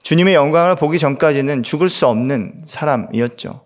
주님의 0.03 0.33
영광을 0.33 0.75
보기 0.75 0.99
전까지는 0.99 1.63
죽을 1.63 1.89
수 1.89 2.07
없는 2.07 2.63
사람이었죠. 2.65 3.65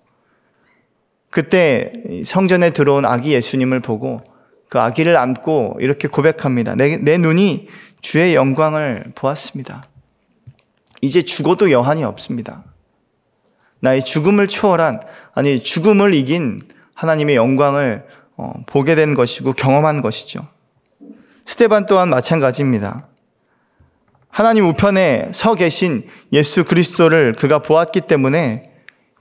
그때 1.29 1.91
성전에 2.23 2.71
들어온 2.71 3.05
아기 3.05 3.33
예수님을 3.33 3.79
보고 3.79 4.23
그 4.75 4.81
아기를 4.81 5.15
안고 5.15 5.77
이렇게 5.79 6.09
고백합니다. 6.09 6.75
내, 6.75 6.97
내 6.97 7.17
눈이 7.17 7.69
주의 8.01 8.35
영광을 8.35 9.05
보았습니다. 9.15 9.85
이제 10.99 11.21
죽어도 11.21 11.71
여한이 11.71 12.03
없습니다. 12.03 12.65
나의 13.79 14.03
죽음을 14.03 14.49
초월한, 14.49 14.99
아니, 15.33 15.63
죽음을 15.63 16.13
이긴 16.13 16.59
하나님의 16.93 17.37
영광을 17.37 18.05
어, 18.35 18.51
보게 18.65 18.95
된 18.95 19.13
것이고 19.13 19.53
경험한 19.53 20.01
것이죠. 20.01 20.45
스테반 21.45 21.85
또한 21.85 22.09
마찬가지입니다. 22.09 23.07
하나님 24.27 24.65
우편에 24.65 25.31
서 25.33 25.55
계신 25.55 26.05
예수 26.33 26.65
그리스도를 26.65 27.31
그가 27.31 27.59
보았기 27.59 28.01
때문에 28.01 28.63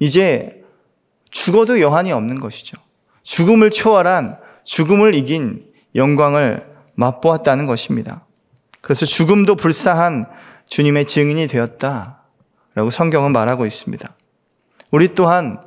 이제 0.01 0.65
죽어도 1.31 1.81
여한이 1.81 2.11
없는 2.11 2.41
것이죠. 2.41 2.77
죽음을 3.23 3.71
초월한 3.71 4.43
죽음을 4.65 5.15
이긴 5.15 5.65
영광을 5.95 6.67
맛보았다는 6.95 7.67
것입니다. 7.67 8.25
그래서 8.81 9.07
죽음도 9.07 9.57
불사한 9.57 10.27
주님의 10.67 11.07
증인이 11.07 11.47
되었다라고 11.47 12.91
성경은 12.91 13.33
말하고 13.33 13.67
있습니다. 13.67 14.15
우리 14.91 15.15
또한 15.15 15.61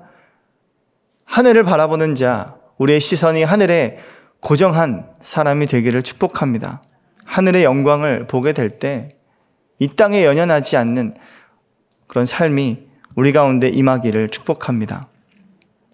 하늘을 1.26 1.64
바라보는 1.64 2.16
자, 2.16 2.56
우리의 2.78 3.00
시선이 3.00 3.44
하늘에 3.44 3.98
고정한 4.40 5.10
사람이 5.20 5.68
되기를 5.68 6.04
축복합니다. 6.04 6.82
하늘의 7.26 7.64
영광을 7.64 8.28
보게 8.28 8.54
될 8.54 8.80
때 8.80 9.10
이 9.80 9.88
땅에 9.88 10.26
연연하지 10.26 10.76
않는 10.78 11.16
그런 12.08 12.26
삶이 12.26 12.88
우리 13.16 13.32
가운데 13.32 13.68
임하기를 13.68 14.30
축복합니다. 14.30 15.08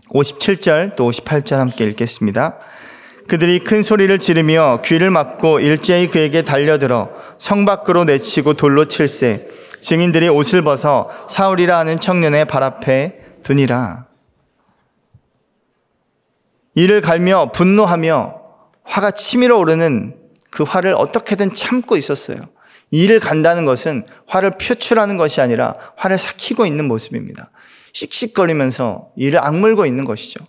57절 0.10 0.96
또 0.96 1.10
58절 1.10 1.58
함께 1.58 1.86
읽겠습니다. 1.86 2.60
그들이 3.28 3.60
큰 3.60 3.84
소리를 3.84 4.18
지르며 4.20 4.82
귀를 4.84 5.10
막고 5.10 5.60
일제히 5.60 6.08
그에게 6.08 6.42
달려들어 6.42 7.10
성 7.38 7.66
밖으로 7.66 8.04
내치고 8.04 8.54
돌로 8.54 8.86
칠세 8.86 9.48
증인들이 9.80 10.30
옷을 10.30 10.62
벗어 10.62 11.10
사울이라 11.28 11.78
하는 11.78 12.00
청년의 12.00 12.46
발 12.46 12.64
앞에 12.64 13.20
두니라. 13.44 14.08
이를 16.76 17.02
갈며 17.02 17.52
분노하며 17.52 18.42
화가 18.84 19.12
치밀어 19.12 19.58
오르는 19.58 20.16
그 20.50 20.64
화를 20.64 20.94
어떻게든 20.98 21.54
참고 21.54 21.98
있었어요. 21.98 22.38
이를 22.92 23.20
간다는 23.20 23.66
것은 23.66 24.06
화를 24.28 24.52
표출하는 24.52 25.18
것이 25.18 25.42
아니라 25.42 25.74
화를 25.98 26.18
삭히고 26.18 26.66
있는 26.66 26.88
모습입니다. 26.88 27.52
씩씩거리면서 27.94 29.10
이를 29.16 29.44
악물고 29.44 29.86
있는 29.86 30.06
것이죠. 30.06 30.44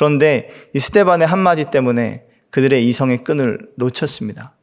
그런데 0.00 0.48
이 0.72 0.78
스테반의 0.78 1.26
한마디 1.26 1.66
때문에 1.66 2.24
그들의 2.48 2.88
이성의 2.88 3.22
끈을 3.22 3.58
놓쳤습니다. 3.76 4.54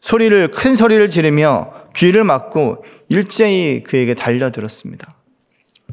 소리를, 0.00 0.48
큰 0.50 0.74
소리를 0.74 1.08
지르며 1.08 1.72
귀를 1.94 2.24
막고 2.24 2.84
일제히 3.08 3.84
그에게 3.84 4.14
달려들었습니다. 4.14 5.08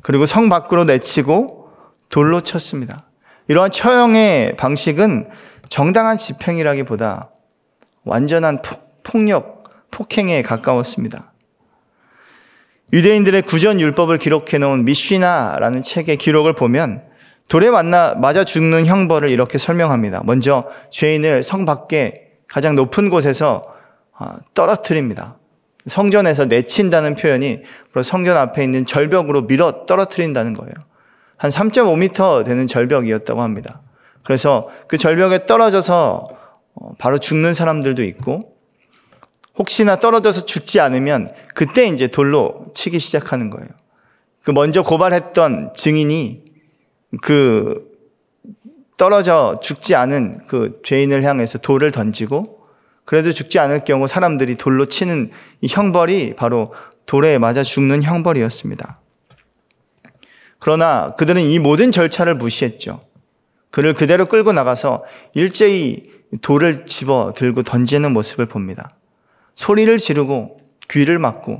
그리고 0.01 0.25
성 0.25 0.49
밖으로 0.49 0.85
내치고 0.85 1.69
돌로 2.09 2.41
쳤습니다. 2.41 3.05
이러한 3.47 3.69
처형의 3.69 4.57
방식은 4.57 5.29
정당한 5.69 6.17
집행이라기보다 6.17 7.29
완전한 8.05 8.63
폭력, 9.03 9.69
폭행에 9.91 10.41
가까웠습니다. 10.41 11.31
유대인들의 12.91 13.43
구전 13.43 13.79
율법을 13.79 14.17
기록해 14.17 14.57
놓은 14.57 14.83
미쉬나라는 14.83 15.83
책의 15.83 16.17
기록을 16.17 16.53
보면 16.53 17.10
돌에 17.51 17.69
만나 17.69 18.15
맞아 18.15 18.45
죽는 18.45 18.85
형벌을 18.85 19.29
이렇게 19.29 19.57
설명합니다. 19.57 20.21
먼저 20.23 20.63
죄인을 20.89 21.43
성 21.43 21.65
밖에 21.65 22.29
가장 22.47 22.75
높은 22.75 23.09
곳에서 23.09 23.61
아, 24.17 24.37
떨어뜨립니다. 24.53 25.37
성전에서 25.85 26.45
내친다는 26.45 27.15
표현이 27.15 27.63
바로 27.91 28.03
성전 28.03 28.37
앞에 28.37 28.63
있는 28.63 28.85
절벽으로 28.85 29.47
밀어 29.47 29.85
떨어뜨린다는 29.85 30.53
거예요. 30.53 30.71
한 31.35 31.51
3.5m 31.51 32.45
되는 32.45 32.67
절벽이었다고 32.67 33.41
합니다. 33.41 33.81
그래서 34.23 34.69
그 34.87 34.97
절벽에 34.97 35.45
떨어져서 35.45 36.29
어, 36.75 36.93
바로 36.99 37.17
죽는 37.17 37.53
사람들도 37.53 38.01
있고 38.05 38.39
혹시나 39.57 39.97
떨어져서 39.97 40.45
죽지 40.45 40.79
않으면 40.79 41.29
그때 41.53 41.85
이제 41.87 42.07
돌로 42.07 42.67
치기 42.73 42.99
시작하는 42.99 43.49
거예요. 43.49 43.67
그 44.41 44.51
먼저 44.51 44.83
고발했던 44.83 45.73
증인이 45.75 46.50
그 47.21 47.89
떨어져 48.97 49.59
죽지 49.61 49.95
않은 49.95 50.45
그 50.47 50.79
죄인을 50.83 51.23
향해서 51.23 51.57
돌을 51.57 51.91
던지고 51.91 52.61
그래도 53.03 53.31
죽지 53.31 53.59
않을 53.59 53.83
경우 53.83 54.07
사람들이 54.07 54.55
돌로 54.55 54.85
치는 54.85 55.31
이 55.61 55.67
형벌이 55.67 56.35
바로 56.35 56.73
돌에 57.05 57.39
맞아 57.39 57.63
죽는 57.63 58.03
형벌이었습니다. 58.03 58.99
그러나 60.59 61.15
그들은 61.15 61.41
이 61.41 61.59
모든 61.59 61.91
절차를 61.91 62.35
무시했죠. 62.35 62.99
그를 63.71 63.93
그대로 63.93 64.27
끌고 64.27 64.53
나가서 64.53 65.03
일제히 65.33 66.03
돌을 66.41 66.85
집어 66.85 67.33
들고 67.35 67.63
던지는 67.63 68.13
모습을 68.13 68.45
봅니다. 68.45 68.89
소리를 69.55 69.97
지르고 69.97 70.59
귀를 70.89 71.19
막고 71.19 71.59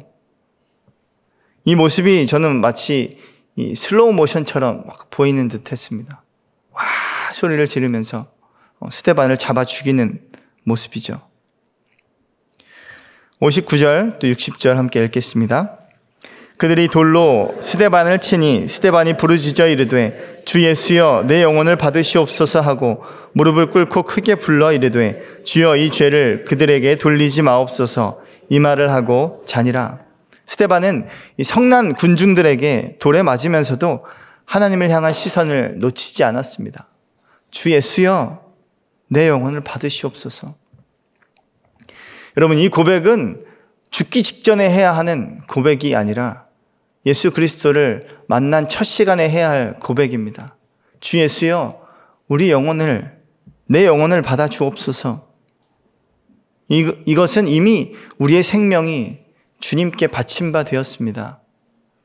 이 1.65 1.75
모습이 1.75 2.27
저는 2.27 2.61
마치 2.61 3.17
이 3.55 3.75
슬로우 3.75 4.13
모션처럼 4.13 4.83
막 4.87 5.09
보이는 5.09 5.47
듯 5.47 5.71
했습니다. 5.71 6.23
와 6.71 6.83
소리를 7.33 7.65
지르면서 7.67 8.27
어, 8.79 8.89
스테반을 8.89 9.37
잡아 9.37 9.65
죽이는 9.65 10.21
모습이죠. 10.63 11.21
59절 13.41 14.19
또 14.19 14.27
60절 14.27 14.75
함께 14.75 15.03
읽겠습니다. 15.03 15.77
그들이 16.57 16.89
돌로 16.89 17.55
스데반을 17.59 18.19
치니 18.19 18.67
스데반이 18.67 19.17
부르짖어 19.17 19.67
이르되 19.67 20.43
주 20.45 20.61
예수여 20.61 21.25
내 21.25 21.41
영혼을 21.41 21.75
받으시옵소서 21.75 22.61
하고 22.61 23.03
무릎을 23.33 23.71
꿇고 23.71 24.03
크게 24.03 24.35
불러 24.35 24.71
이르되 24.71 25.23
주여 25.43 25.75
이 25.77 25.89
죄를 25.89 26.45
그들에게 26.47 26.97
돌리지 26.97 27.41
마옵소서 27.41 28.19
이 28.49 28.59
말을 28.59 28.91
하고 28.91 29.41
자니라 29.47 30.10
스데반은 30.61 31.07
이 31.37 31.43
성난 31.43 31.93
군중들에게 31.95 32.97
돌에 32.99 33.23
맞으면서도 33.23 34.05
하나님을 34.45 34.89
향한 34.89 35.13
시선을 35.13 35.79
놓치지 35.79 36.23
않았습니다. 36.23 36.87
주 37.49 37.71
예수여 37.71 38.43
내 39.07 39.27
영혼을 39.27 39.61
받으시옵소서. 39.61 40.55
여러분 42.37 42.59
이 42.59 42.69
고백은 42.69 43.45
죽기 43.89 44.23
직전에 44.23 44.69
해야 44.69 44.95
하는 44.95 45.39
고백이 45.47 45.95
아니라 45.95 46.45
예수 47.05 47.31
그리스도를 47.31 48.03
만난 48.27 48.69
첫 48.69 48.83
시간에 48.83 49.29
해야 49.29 49.49
할 49.49 49.79
고백입니다. 49.79 50.55
주 50.99 51.17
예수여, 51.17 51.81
우리 52.27 52.51
영혼을, 52.51 53.19
내 53.65 53.85
영혼을 53.85 54.21
받아 54.21 54.47
주옵소서. 54.47 55.27
이것은 56.69 57.47
이미 57.47 57.93
우리의 58.17 58.43
생명이 58.43 59.21
주님께 59.61 60.07
바친 60.07 60.51
바 60.51 60.63
되었습니다. 60.63 61.39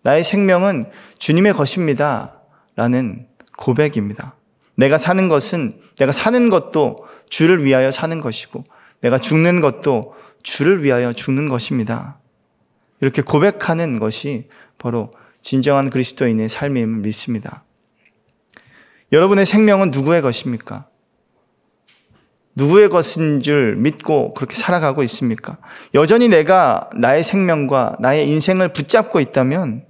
나의 0.02 0.22
생명은 0.22 0.90
주님의 1.18 1.54
것입니다. 1.54 2.40
라는 2.76 3.26
고백입니다. 3.56 4.36
내가 4.76 4.98
사는 4.98 5.28
것은, 5.28 5.72
내가 5.98 6.12
사는 6.12 6.50
것도 6.50 6.96
주를 7.28 7.64
위하여 7.64 7.90
사는 7.90 8.20
것이고, 8.20 8.62
내가 9.00 9.18
죽는 9.18 9.60
것도 9.60 10.14
주를 10.42 10.84
위하여 10.84 11.12
죽는 11.12 11.48
것입니다. 11.48 12.18
이렇게 13.00 13.22
고백하는 13.22 13.98
것이 13.98 14.48
바로 14.78 15.10
진정한 15.42 15.90
그리스도인의 15.90 16.48
삶임을 16.48 17.00
믿습니다. 17.00 17.64
여러분의 19.12 19.46
생명은 19.46 19.90
누구의 19.90 20.22
것입니까? 20.22 20.88
누구의 22.56 22.88
것인 22.88 23.42
줄 23.42 23.76
믿고 23.76 24.34
그렇게 24.34 24.56
살아가고 24.56 25.02
있습니까? 25.04 25.58
여전히 25.94 26.28
내가 26.28 26.88
나의 26.96 27.22
생명과 27.22 27.96
나의 28.00 28.28
인생을 28.28 28.72
붙잡고 28.72 29.20
있다면 29.20 29.84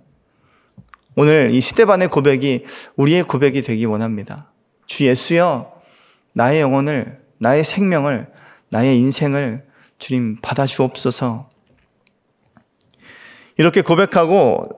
오늘 1.14 1.50
이 1.52 1.60
시대반의 1.60 2.08
고백이 2.08 2.64
우리의 2.96 3.22
고백이 3.22 3.62
되기 3.62 3.84
원합니다. 3.86 4.50
주 4.86 5.06
예수여, 5.06 5.72
나의 6.34 6.60
영혼을, 6.60 7.20
나의 7.38 7.64
생명을, 7.64 8.26
나의 8.70 8.98
인생을 8.98 9.64
주님 9.98 10.36
받아 10.42 10.66
주옵소서. 10.66 11.48
이렇게 13.58 13.80
고백하고 13.80 14.68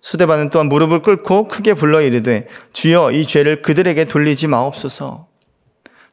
수대반은 0.00 0.50
또한 0.50 0.68
무릎을 0.68 1.02
꿇고 1.02 1.48
크게 1.48 1.74
불러 1.74 2.00
이르되 2.00 2.46
주여 2.72 3.12
이 3.12 3.26
죄를 3.26 3.62
그들에게 3.62 4.06
돌리지 4.06 4.48
마옵소서. 4.48 5.28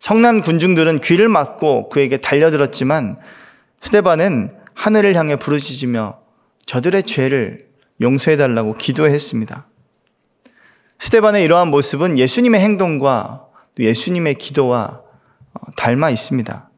성난 0.02 0.42
군중들은 0.42 1.00
귀를 1.02 1.30
막고 1.30 1.90
그에게 1.90 2.18
달려들었지만 2.18 3.20
수대반은 3.82 4.58
하늘을 4.74 5.16
향해 5.16 5.36
부르짖으며 5.36 6.20
저들의 6.66 7.04
죄를 7.04 7.60
용서해 8.02 8.36
달라고 8.36 8.78
기도했습니다. 8.78 9.68
스테반의 10.98 11.44
이러한 11.44 11.68
모습은 11.68 12.18
예수님의 12.18 12.62
행동과 12.62 13.46
예수님의 13.78 14.36
기도와 14.40 15.04
닮아 15.78 16.10
있습니다. 16.10 16.72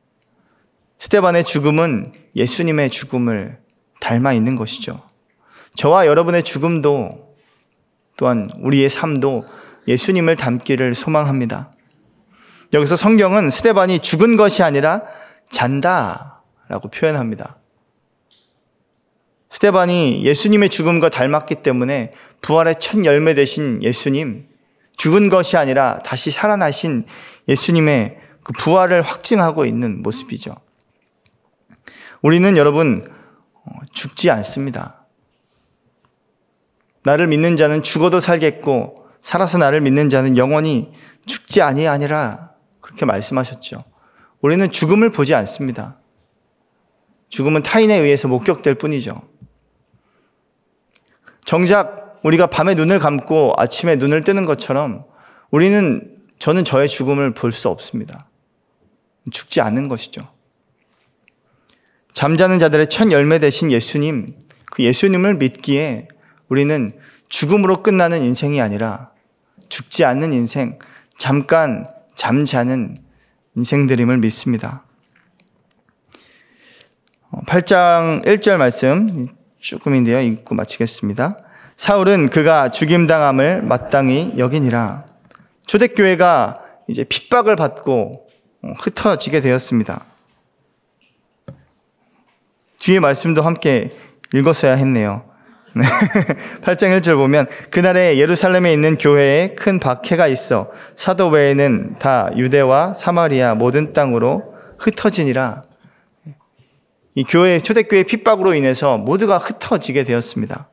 스테반의 0.99 1.45
죽음은 1.45 2.11
예수님의 2.35 2.89
죽음을 2.89 3.57
닮아 4.01 4.33
있는 4.33 4.57
것이죠. 4.57 5.01
저와 5.75 6.07
여러분의 6.07 6.43
죽음도 6.43 7.35
또한 8.17 8.49
우리의 8.59 8.89
삶도 8.89 9.45
예수님을 9.87 10.35
닮기를 10.35 10.93
소망합니다. 10.93 11.71
여기서 12.73 12.95
성경은 12.95 13.51
스테반이 13.51 13.99
죽은 13.99 14.35
것이 14.35 14.63
아니라 14.63 15.03
잔다 15.49 16.41
라고 16.67 16.89
표현합니다. 16.89 17.57
스테반이 19.51 20.23
예수님의 20.25 20.69
죽음과 20.69 21.09
닮았기 21.09 21.55
때문에 21.55 22.11
부활의 22.41 22.75
첫 22.79 23.05
열매 23.05 23.35
되신 23.35 23.83
예수님, 23.83 24.47
죽은 24.97 25.29
것이 25.29 25.57
아니라 25.57 25.99
다시 25.99 26.31
살아나신 26.31 27.05
예수님의 27.47 28.17
그 28.43 28.53
부활을 28.53 29.03
확증하고 29.03 29.65
있는 29.65 30.01
모습이죠. 30.01 30.55
우리는 32.23 32.57
여러분, 32.57 33.07
어, 33.53 33.71
죽지 33.91 34.31
않습니다. 34.31 35.05
나를 37.03 37.27
믿는 37.27 37.55
자는 37.55 37.83
죽어도 37.83 38.19
살겠고, 38.19 38.95
살아서 39.21 39.59
나를 39.59 39.81
믿는 39.81 40.09
자는 40.09 40.37
영원히 40.37 40.91
죽지 41.27 41.61
아니 41.61 41.87
아니라 41.87 42.52
그렇게 42.93 43.05
말씀하셨죠. 43.05 43.79
우리는 44.41 44.71
죽음을 44.71 45.11
보지 45.11 45.33
않습니다. 45.33 45.97
죽음은 47.29 47.63
타인에 47.63 47.95
의해서 47.95 48.27
목격될 48.27 48.75
뿐이죠. 48.75 49.15
정작 51.45 52.19
우리가 52.23 52.47
밤에 52.47 52.75
눈을 52.75 52.99
감고 52.99 53.53
아침에 53.57 53.95
눈을 53.95 54.21
뜨는 54.21 54.45
것처럼 54.45 55.05
우리는 55.51 56.17
저는 56.39 56.63
저의 56.63 56.87
죽음을 56.87 57.33
볼 57.33 57.51
수 57.51 57.69
없습니다. 57.69 58.27
죽지 59.31 59.61
않는 59.61 59.87
것이죠. 59.87 60.21
잠자는 62.13 62.59
자들의 62.59 62.87
첫 62.87 63.11
열매 63.11 63.39
되신 63.39 63.71
예수님, 63.71 64.37
그 64.71 64.83
예수님을 64.83 65.35
믿기에 65.35 66.07
우리는 66.47 66.89
죽음으로 67.29 67.81
끝나는 67.81 68.21
인생이 68.21 68.61
아니라 68.61 69.11
죽지 69.69 70.05
않는 70.05 70.33
인생, 70.33 70.77
잠깐 71.17 71.85
잠자는 72.23 72.95
인생들임을 73.57 74.17
믿습니다. 74.19 74.85
8장 77.47 78.19
어, 78.19 78.21
1절 78.21 78.55
말씀 78.55 79.27
조금인데요. 79.59 80.21
읽고 80.21 80.55
마치겠습니다. 80.55 81.37
사울은 81.75 82.29
그가 82.29 82.69
죽임당함을 82.69 83.63
마땅히 83.63 84.35
여기니라. 84.37 85.05
초대교회가 85.67 86.53
이제 86.87 87.03
핍박을 87.03 87.57
받고 87.57 88.29
어, 88.61 88.73
흩어지게 88.79 89.41
되었습니다. 89.41 90.05
뒤에 92.79 93.01
말씀도 93.01 93.41
함께 93.41 93.91
읽었어야 94.33 94.75
했네요. 94.75 95.29
8장 96.61 96.99
1절 96.99 97.15
보면 97.15 97.47
그날에 97.71 98.17
예루살렘에 98.17 98.71
있는 98.71 98.97
교회에 98.97 99.55
큰 99.55 99.79
박해가 99.79 100.27
있어 100.27 100.69
사도 100.95 101.29
외에는 101.29 101.95
다 101.99 102.29
유대와 102.35 102.93
사마리아 102.93 103.55
모든 103.55 103.93
땅으로 103.93 104.53
흩어지니라. 104.77 105.63
이 107.15 107.23
교회 107.23 107.59
초대교회 107.59 108.03
핍박으로 108.03 108.53
인해서 108.53 108.97
모두가 108.97 109.37
흩어지게 109.37 110.03
되었습니다. 110.03 110.69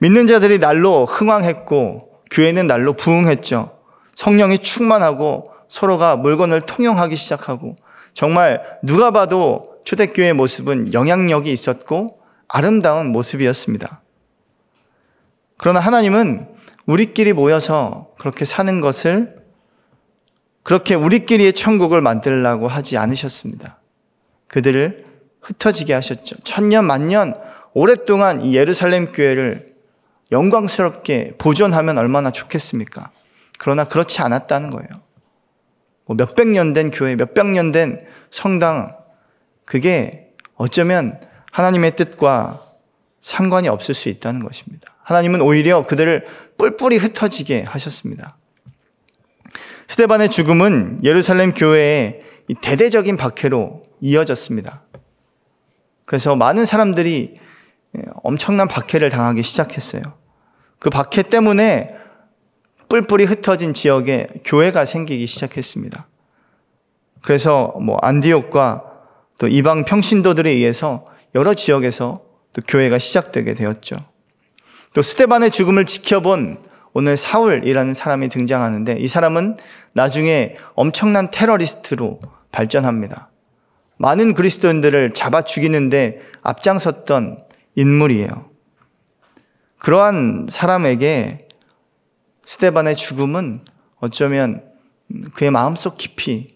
믿는 0.00 0.26
자들이 0.26 0.58
날로 0.58 1.04
흥왕했고 1.04 2.10
교회는 2.30 2.66
날로 2.66 2.94
부흥했죠. 2.94 3.78
성령이 4.14 4.58
충만하고 4.58 5.44
서로가 5.68 6.16
물건을 6.16 6.62
통용하기 6.62 7.16
시작하고 7.16 7.76
정말 8.12 8.62
누가 8.82 9.10
봐도 9.10 9.62
초대교회의 9.84 10.34
모습은 10.34 10.92
영향력이 10.92 11.52
있었고 11.52 12.19
아름다운 12.52 13.12
모습이었습니다. 13.12 14.02
그러나 15.56 15.80
하나님은 15.80 16.48
우리끼리 16.86 17.32
모여서 17.32 18.12
그렇게 18.18 18.44
사는 18.44 18.80
것을 18.80 19.36
그렇게 20.62 20.94
우리끼리의 20.94 21.52
천국을 21.52 22.00
만들라고 22.00 22.68
하지 22.68 22.98
않으셨습니다. 22.98 23.78
그들을 24.48 25.06
흩어지게 25.40 25.94
하셨죠. 25.94 26.36
천년, 26.44 26.84
만년, 26.84 27.34
오랫동안 27.72 28.42
이 28.42 28.54
예루살렘 28.56 29.12
교회를 29.12 29.68
영광스럽게 30.32 31.34
보존하면 31.38 31.98
얼마나 31.98 32.30
좋겠습니까? 32.30 33.10
그러나 33.58 33.84
그렇지 33.84 34.20
않았다는 34.22 34.70
거예요. 34.70 34.88
뭐 36.04 36.16
몇백 36.16 36.48
년 36.48 36.72
된 36.72 36.90
교회, 36.90 37.14
몇백 37.14 37.46
년 37.46 37.72
된 37.72 38.00
성당, 38.30 38.96
그게 39.64 40.32
어쩌면 40.56 41.20
하나님의 41.50 41.96
뜻과 41.96 42.62
상관이 43.20 43.68
없을 43.68 43.94
수 43.94 44.08
있다는 44.08 44.44
것입니다. 44.44 44.94
하나님은 45.02 45.40
오히려 45.40 45.84
그들을 45.86 46.24
뿔뿔이 46.56 46.96
흩어지게 46.96 47.62
하셨습니다. 47.62 48.36
스테반의 49.88 50.30
죽음은 50.30 51.00
예루살렘 51.02 51.52
교회의 51.52 52.20
대대적인 52.62 53.16
박해로 53.16 53.82
이어졌습니다. 54.00 54.82
그래서 56.06 56.36
많은 56.36 56.64
사람들이 56.64 57.34
엄청난 58.22 58.68
박해를 58.68 59.10
당하기 59.10 59.42
시작했어요. 59.42 60.02
그 60.78 60.90
박해 60.90 61.24
때문에 61.24 61.88
뿔뿔이 62.88 63.24
흩어진 63.24 63.74
지역에 63.74 64.26
교회가 64.44 64.84
생기기 64.84 65.26
시작했습니다. 65.26 66.08
그래서 67.22 67.74
뭐 67.80 67.98
안디옥과 68.02 68.84
또 69.38 69.48
이방 69.48 69.84
평신도들에 69.84 70.50
의해서 70.50 71.04
여러 71.34 71.54
지역에서 71.54 72.22
또 72.52 72.62
교회가 72.66 72.98
시작되게 72.98 73.54
되었죠. 73.54 73.96
또 74.92 75.02
스테반의 75.02 75.50
죽음을 75.50 75.86
지켜본 75.86 76.64
오늘 76.92 77.16
사울이라는 77.16 77.94
사람이 77.94 78.28
등장하는데 78.28 78.96
이 78.98 79.06
사람은 79.06 79.56
나중에 79.92 80.56
엄청난 80.74 81.30
테러리스트로 81.30 82.18
발전합니다. 82.50 83.30
많은 83.96 84.34
그리스도인들을 84.34 85.14
잡아 85.14 85.42
죽이는데 85.42 86.20
앞장섰던 86.42 87.38
인물이에요. 87.76 88.50
그러한 89.78 90.46
사람에게 90.50 91.38
스테반의 92.44 92.96
죽음은 92.96 93.64
어쩌면 94.00 94.64
그의 95.34 95.50
마음속 95.50 95.96
깊이 95.96 96.48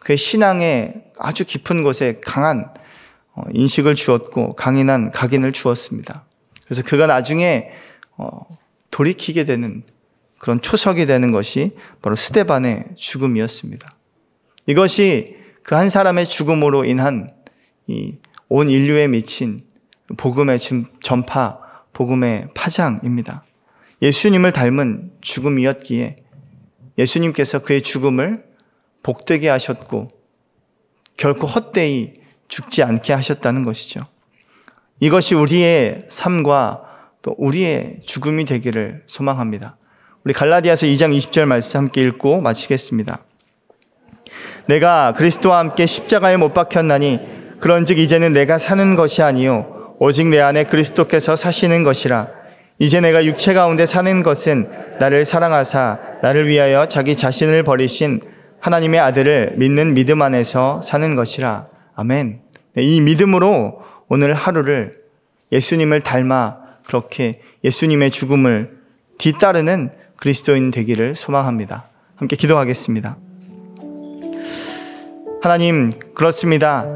그의 0.00 0.16
신앙의 0.16 1.04
아주 1.18 1.44
깊은 1.44 1.82
곳에 1.82 2.20
강한 2.24 2.66
어, 2.68 2.76
인식을 3.52 3.94
주었고 3.94 4.54
강인한 4.54 5.10
각인을 5.10 5.52
주었습니다. 5.52 6.24
그래서 6.64 6.82
그가 6.82 7.06
나중에 7.06 7.70
어, 8.16 8.46
돌이키게 8.90 9.44
되는 9.44 9.82
그런 10.38 10.60
초석이 10.60 11.06
되는 11.06 11.32
것이 11.32 11.76
바로 12.02 12.16
스테반의 12.16 12.84
죽음이었습니다. 12.96 13.90
이것이 14.66 15.36
그 15.66 15.74
한 15.74 15.88
사람의 15.88 16.28
죽음으로 16.28 16.84
인한 16.84 17.28
온 18.48 18.70
인류에 18.70 19.08
미친 19.08 19.58
복음의 20.16 20.60
전파, 21.02 21.58
복음의 21.92 22.50
파장입니다. 22.54 23.44
예수님을 24.00 24.52
닮은 24.52 25.10
죽음이었기에 25.20 26.16
예수님께서 26.98 27.64
그의 27.64 27.82
죽음을 27.82 28.44
복되게 29.02 29.48
하셨고 29.48 30.06
결코 31.16 31.48
헛되이 31.48 32.14
죽지 32.48 32.82
않게 32.82 33.12
하셨다는 33.12 33.64
것이죠. 33.64 34.00
이것이 35.00 35.34
우리의 35.34 36.00
삶과 36.08 36.82
또 37.22 37.34
우리의 37.38 38.00
죽음이 38.04 38.44
되기를 38.44 39.02
소망합니다. 39.06 39.76
우리 40.24 40.32
갈라디아서 40.32 40.86
2장 40.86 41.16
20절 41.16 41.44
말씀 41.44 41.80
함께 41.80 42.02
읽고 42.02 42.40
마치겠습니다. 42.40 43.20
내가 44.66 45.14
그리스도와 45.16 45.58
함께 45.58 45.86
십자가에 45.86 46.36
못 46.36 46.52
박혔나니 46.52 47.20
그런즉 47.60 47.98
이제는 47.98 48.32
내가 48.32 48.58
사는 48.58 48.96
것이 48.96 49.22
아니요 49.22 49.94
오직 49.98 50.26
내 50.28 50.40
안에 50.40 50.64
그리스도께서 50.64 51.36
사시는 51.36 51.84
것이라 51.84 52.28
이제 52.78 53.00
내가 53.00 53.24
육체 53.24 53.54
가운데 53.54 53.86
사는 53.86 54.22
것은 54.22 54.68
나를 55.00 55.24
사랑하사 55.24 55.98
나를 56.22 56.48
위하여 56.48 56.86
자기 56.86 57.16
자신을 57.16 57.62
버리신 57.62 58.20
하나님의 58.60 59.00
아들을 59.00 59.54
믿는 59.56 59.94
믿음 59.94 60.22
안에서 60.22 60.82
사는 60.82 61.14
것이라 61.14 61.68
아멘. 61.96 62.40
네, 62.74 62.82
이 62.82 63.00
믿음으로 63.00 63.80
오늘 64.08 64.34
하루를 64.34 64.92
예수님을 65.50 66.02
닮아 66.02 66.58
그렇게 66.84 67.40
예수님의 67.64 68.10
죽음을 68.10 68.76
뒤따르는 69.18 69.90
그리스도인 70.16 70.70
되기를 70.70 71.16
소망합니다. 71.16 71.86
함께 72.16 72.36
기도하겠습니다. 72.36 73.16
하나님, 75.42 75.90
그렇습니다. 76.14 76.86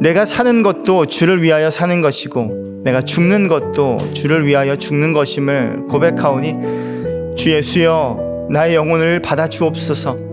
내가 0.00 0.24
사는 0.24 0.62
것도 0.62 1.06
주를 1.06 1.42
위하여 1.42 1.70
사는 1.70 2.00
것이고, 2.00 2.82
내가 2.84 3.00
죽는 3.00 3.48
것도 3.48 3.98
주를 4.12 4.46
위하여 4.46 4.76
죽는 4.76 5.12
것임을 5.12 5.86
고백하오니, 5.88 7.36
주 7.36 7.50
예수여, 7.50 8.48
나의 8.50 8.74
영혼을 8.74 9.20
받아 9.20 9.48
주옵소서. 9.48 10.27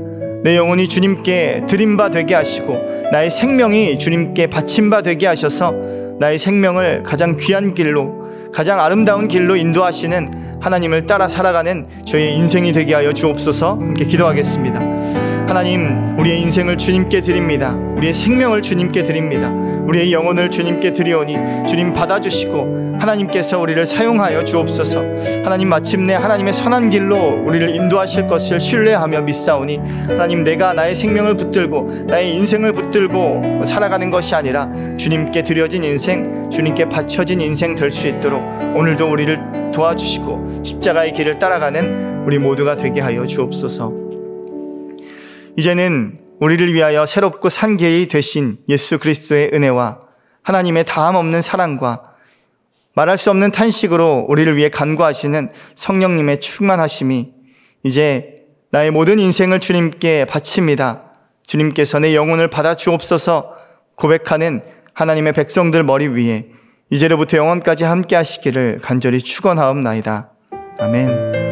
내 0.46 0.58
영혼이 0.58 0.88
주님께 0.88 1.64
드림 1.68 1.98
바 1.98 2.12
되게 2.12 2.36
하시고, 2.36 2.78
나의 3.12 3.32
생명이 3.32 3.98
주님께 3.98 4.46
바친 4.46 4.92
바 4.92 5.02
되게 5.02 5.26
하셔서, 5.26 5.74
나의 6.20 6.38
생명을 6.38 7.02
가장 7.02 7.36
귀한 7.36 7.74
길로, 7.74 8.14
가장 8.54 8.80
아름다운 8.80 9.28
길로 9.28 9.56
인도하시는 9.56 10.60
하나님을 10.62 11.08
따라 11.08 11.28
살아가는 11.28 11.88
저의 12.06 12.36
인생이 12.36 12.74
되게 12.74 12.94
하여 12.94 13.12
주옵소서 13.12 13.80
함께 13.80 14.06
기도하겠습니다. 14.06 14.95
하나님, 15.48 16.18
우리의 16.20 16.42
인생을 16.42 16.78
주님께 16.78 17.22
드립니다. 17.22 17.74
우리의 17.96 18.14
생명을 18.14 18.62
주님께 18.62 19.04
드립니다. 19.04 19.50
우리의 19.50 20.12
영혼을 20.12 20.50
주님께 20.50 20.92
드리오니 20.92 21.34
주님 21.68 21.94
받아주시고 21.94 22.96
하나님께서 23.00 23.60
우리를 23.60 23.86
사용하여 23.86 24.44
주옵소서. 24.46 25.00
하나님 25.44 25.70
마침내 25.70 26.16
하나님의 26.16 26.52
선한 26.54 26.90
길로 26.90 27.44
우리를 27.46 27.76
인도하실 27.76 28.28
것을 28.28 28.60
신뢰하며 28.60 29.22
믿사오니 29.22 29.80
하나님 30.08 30.44
내가 30.44 30.74
나의 30.74 30.96
생명을 30.96 31.36
붙들고 31.38 32.06
나의 32.08 32.36
인생을 32.36 32.74
붙들고 32.74 33.64
살아가는 33.66 34.10
것이 34.10 34.34
아니라 34.34 34.70
주님께 34.98 35.44
드려진 35.44 35.84
인생, 35.84 36.50
주님께 36.52 36.90
바쳐진 36.90 37.40
인생 37.42 37.76
될 37.76 37.92
수 37.92 38.08
있도록 38.08 38.42
오늘도 38.76 39.10
우리를 39.12 39.72
도와주시고 39.74 40.62
십자가의 40.64 41.14
길을 41.14 41.38
따라가는 41.38 42.26
우리 42.26 42.40
모두가 42.40 42.76
되게 42.76 43.00
하여 43.02 43.26
주옵소서. 43.28 44.05
이제는 45.58 46.18
우리를 46.40 46.74
위하여 46.74 47.06
새롭고 47.06 47.50
산 47.50 47.78
길이 47.78 48.08
되신 48.08 48.58
예수 48.68 49.00
그리스도의 49.00 49.52
은혜와 49.54 50.00
하나님의 50.44 50.86
다함 50.86 51.16
없는 51.16 51.42
사랑과 51.42 52.04
말할 52.94 53.18
수 53.18 53.30
없는 53.30 53.52
탄식으로 53.52 54.26
우리를 54.30 54.56
위해 54.56 54.70
간구하시는 54.70 55.50
성령님의 55.76 56.40
충만하심이 56.40 57.34
이제 57.84 58.36
나의 58.72 58.92
모든 58.92 59.20
인생을 59.20 59.60
주님께 59.60 60.26
바칩니다. 60.26 61.14
주님께서 61.46 62.00
내 62.00 62.16
영혼을 62.16 62.50
받아 62.50 62.76
주옵소서 62.76 63.56
고백하는 63.96 64.64
하나님의 64.94 65.34
백성들 65.34 65.84
머리 65.84 66.08
위에 66.08 66.48
이제로부터 66.90 67.38
영원까지 67.38 67.84
함께 67.84 68.16
하시기를 68.16 68.80
간절히 68.82 69.20
축원하옵나이다. 69.20 70.32
아멘. 70.80 71.45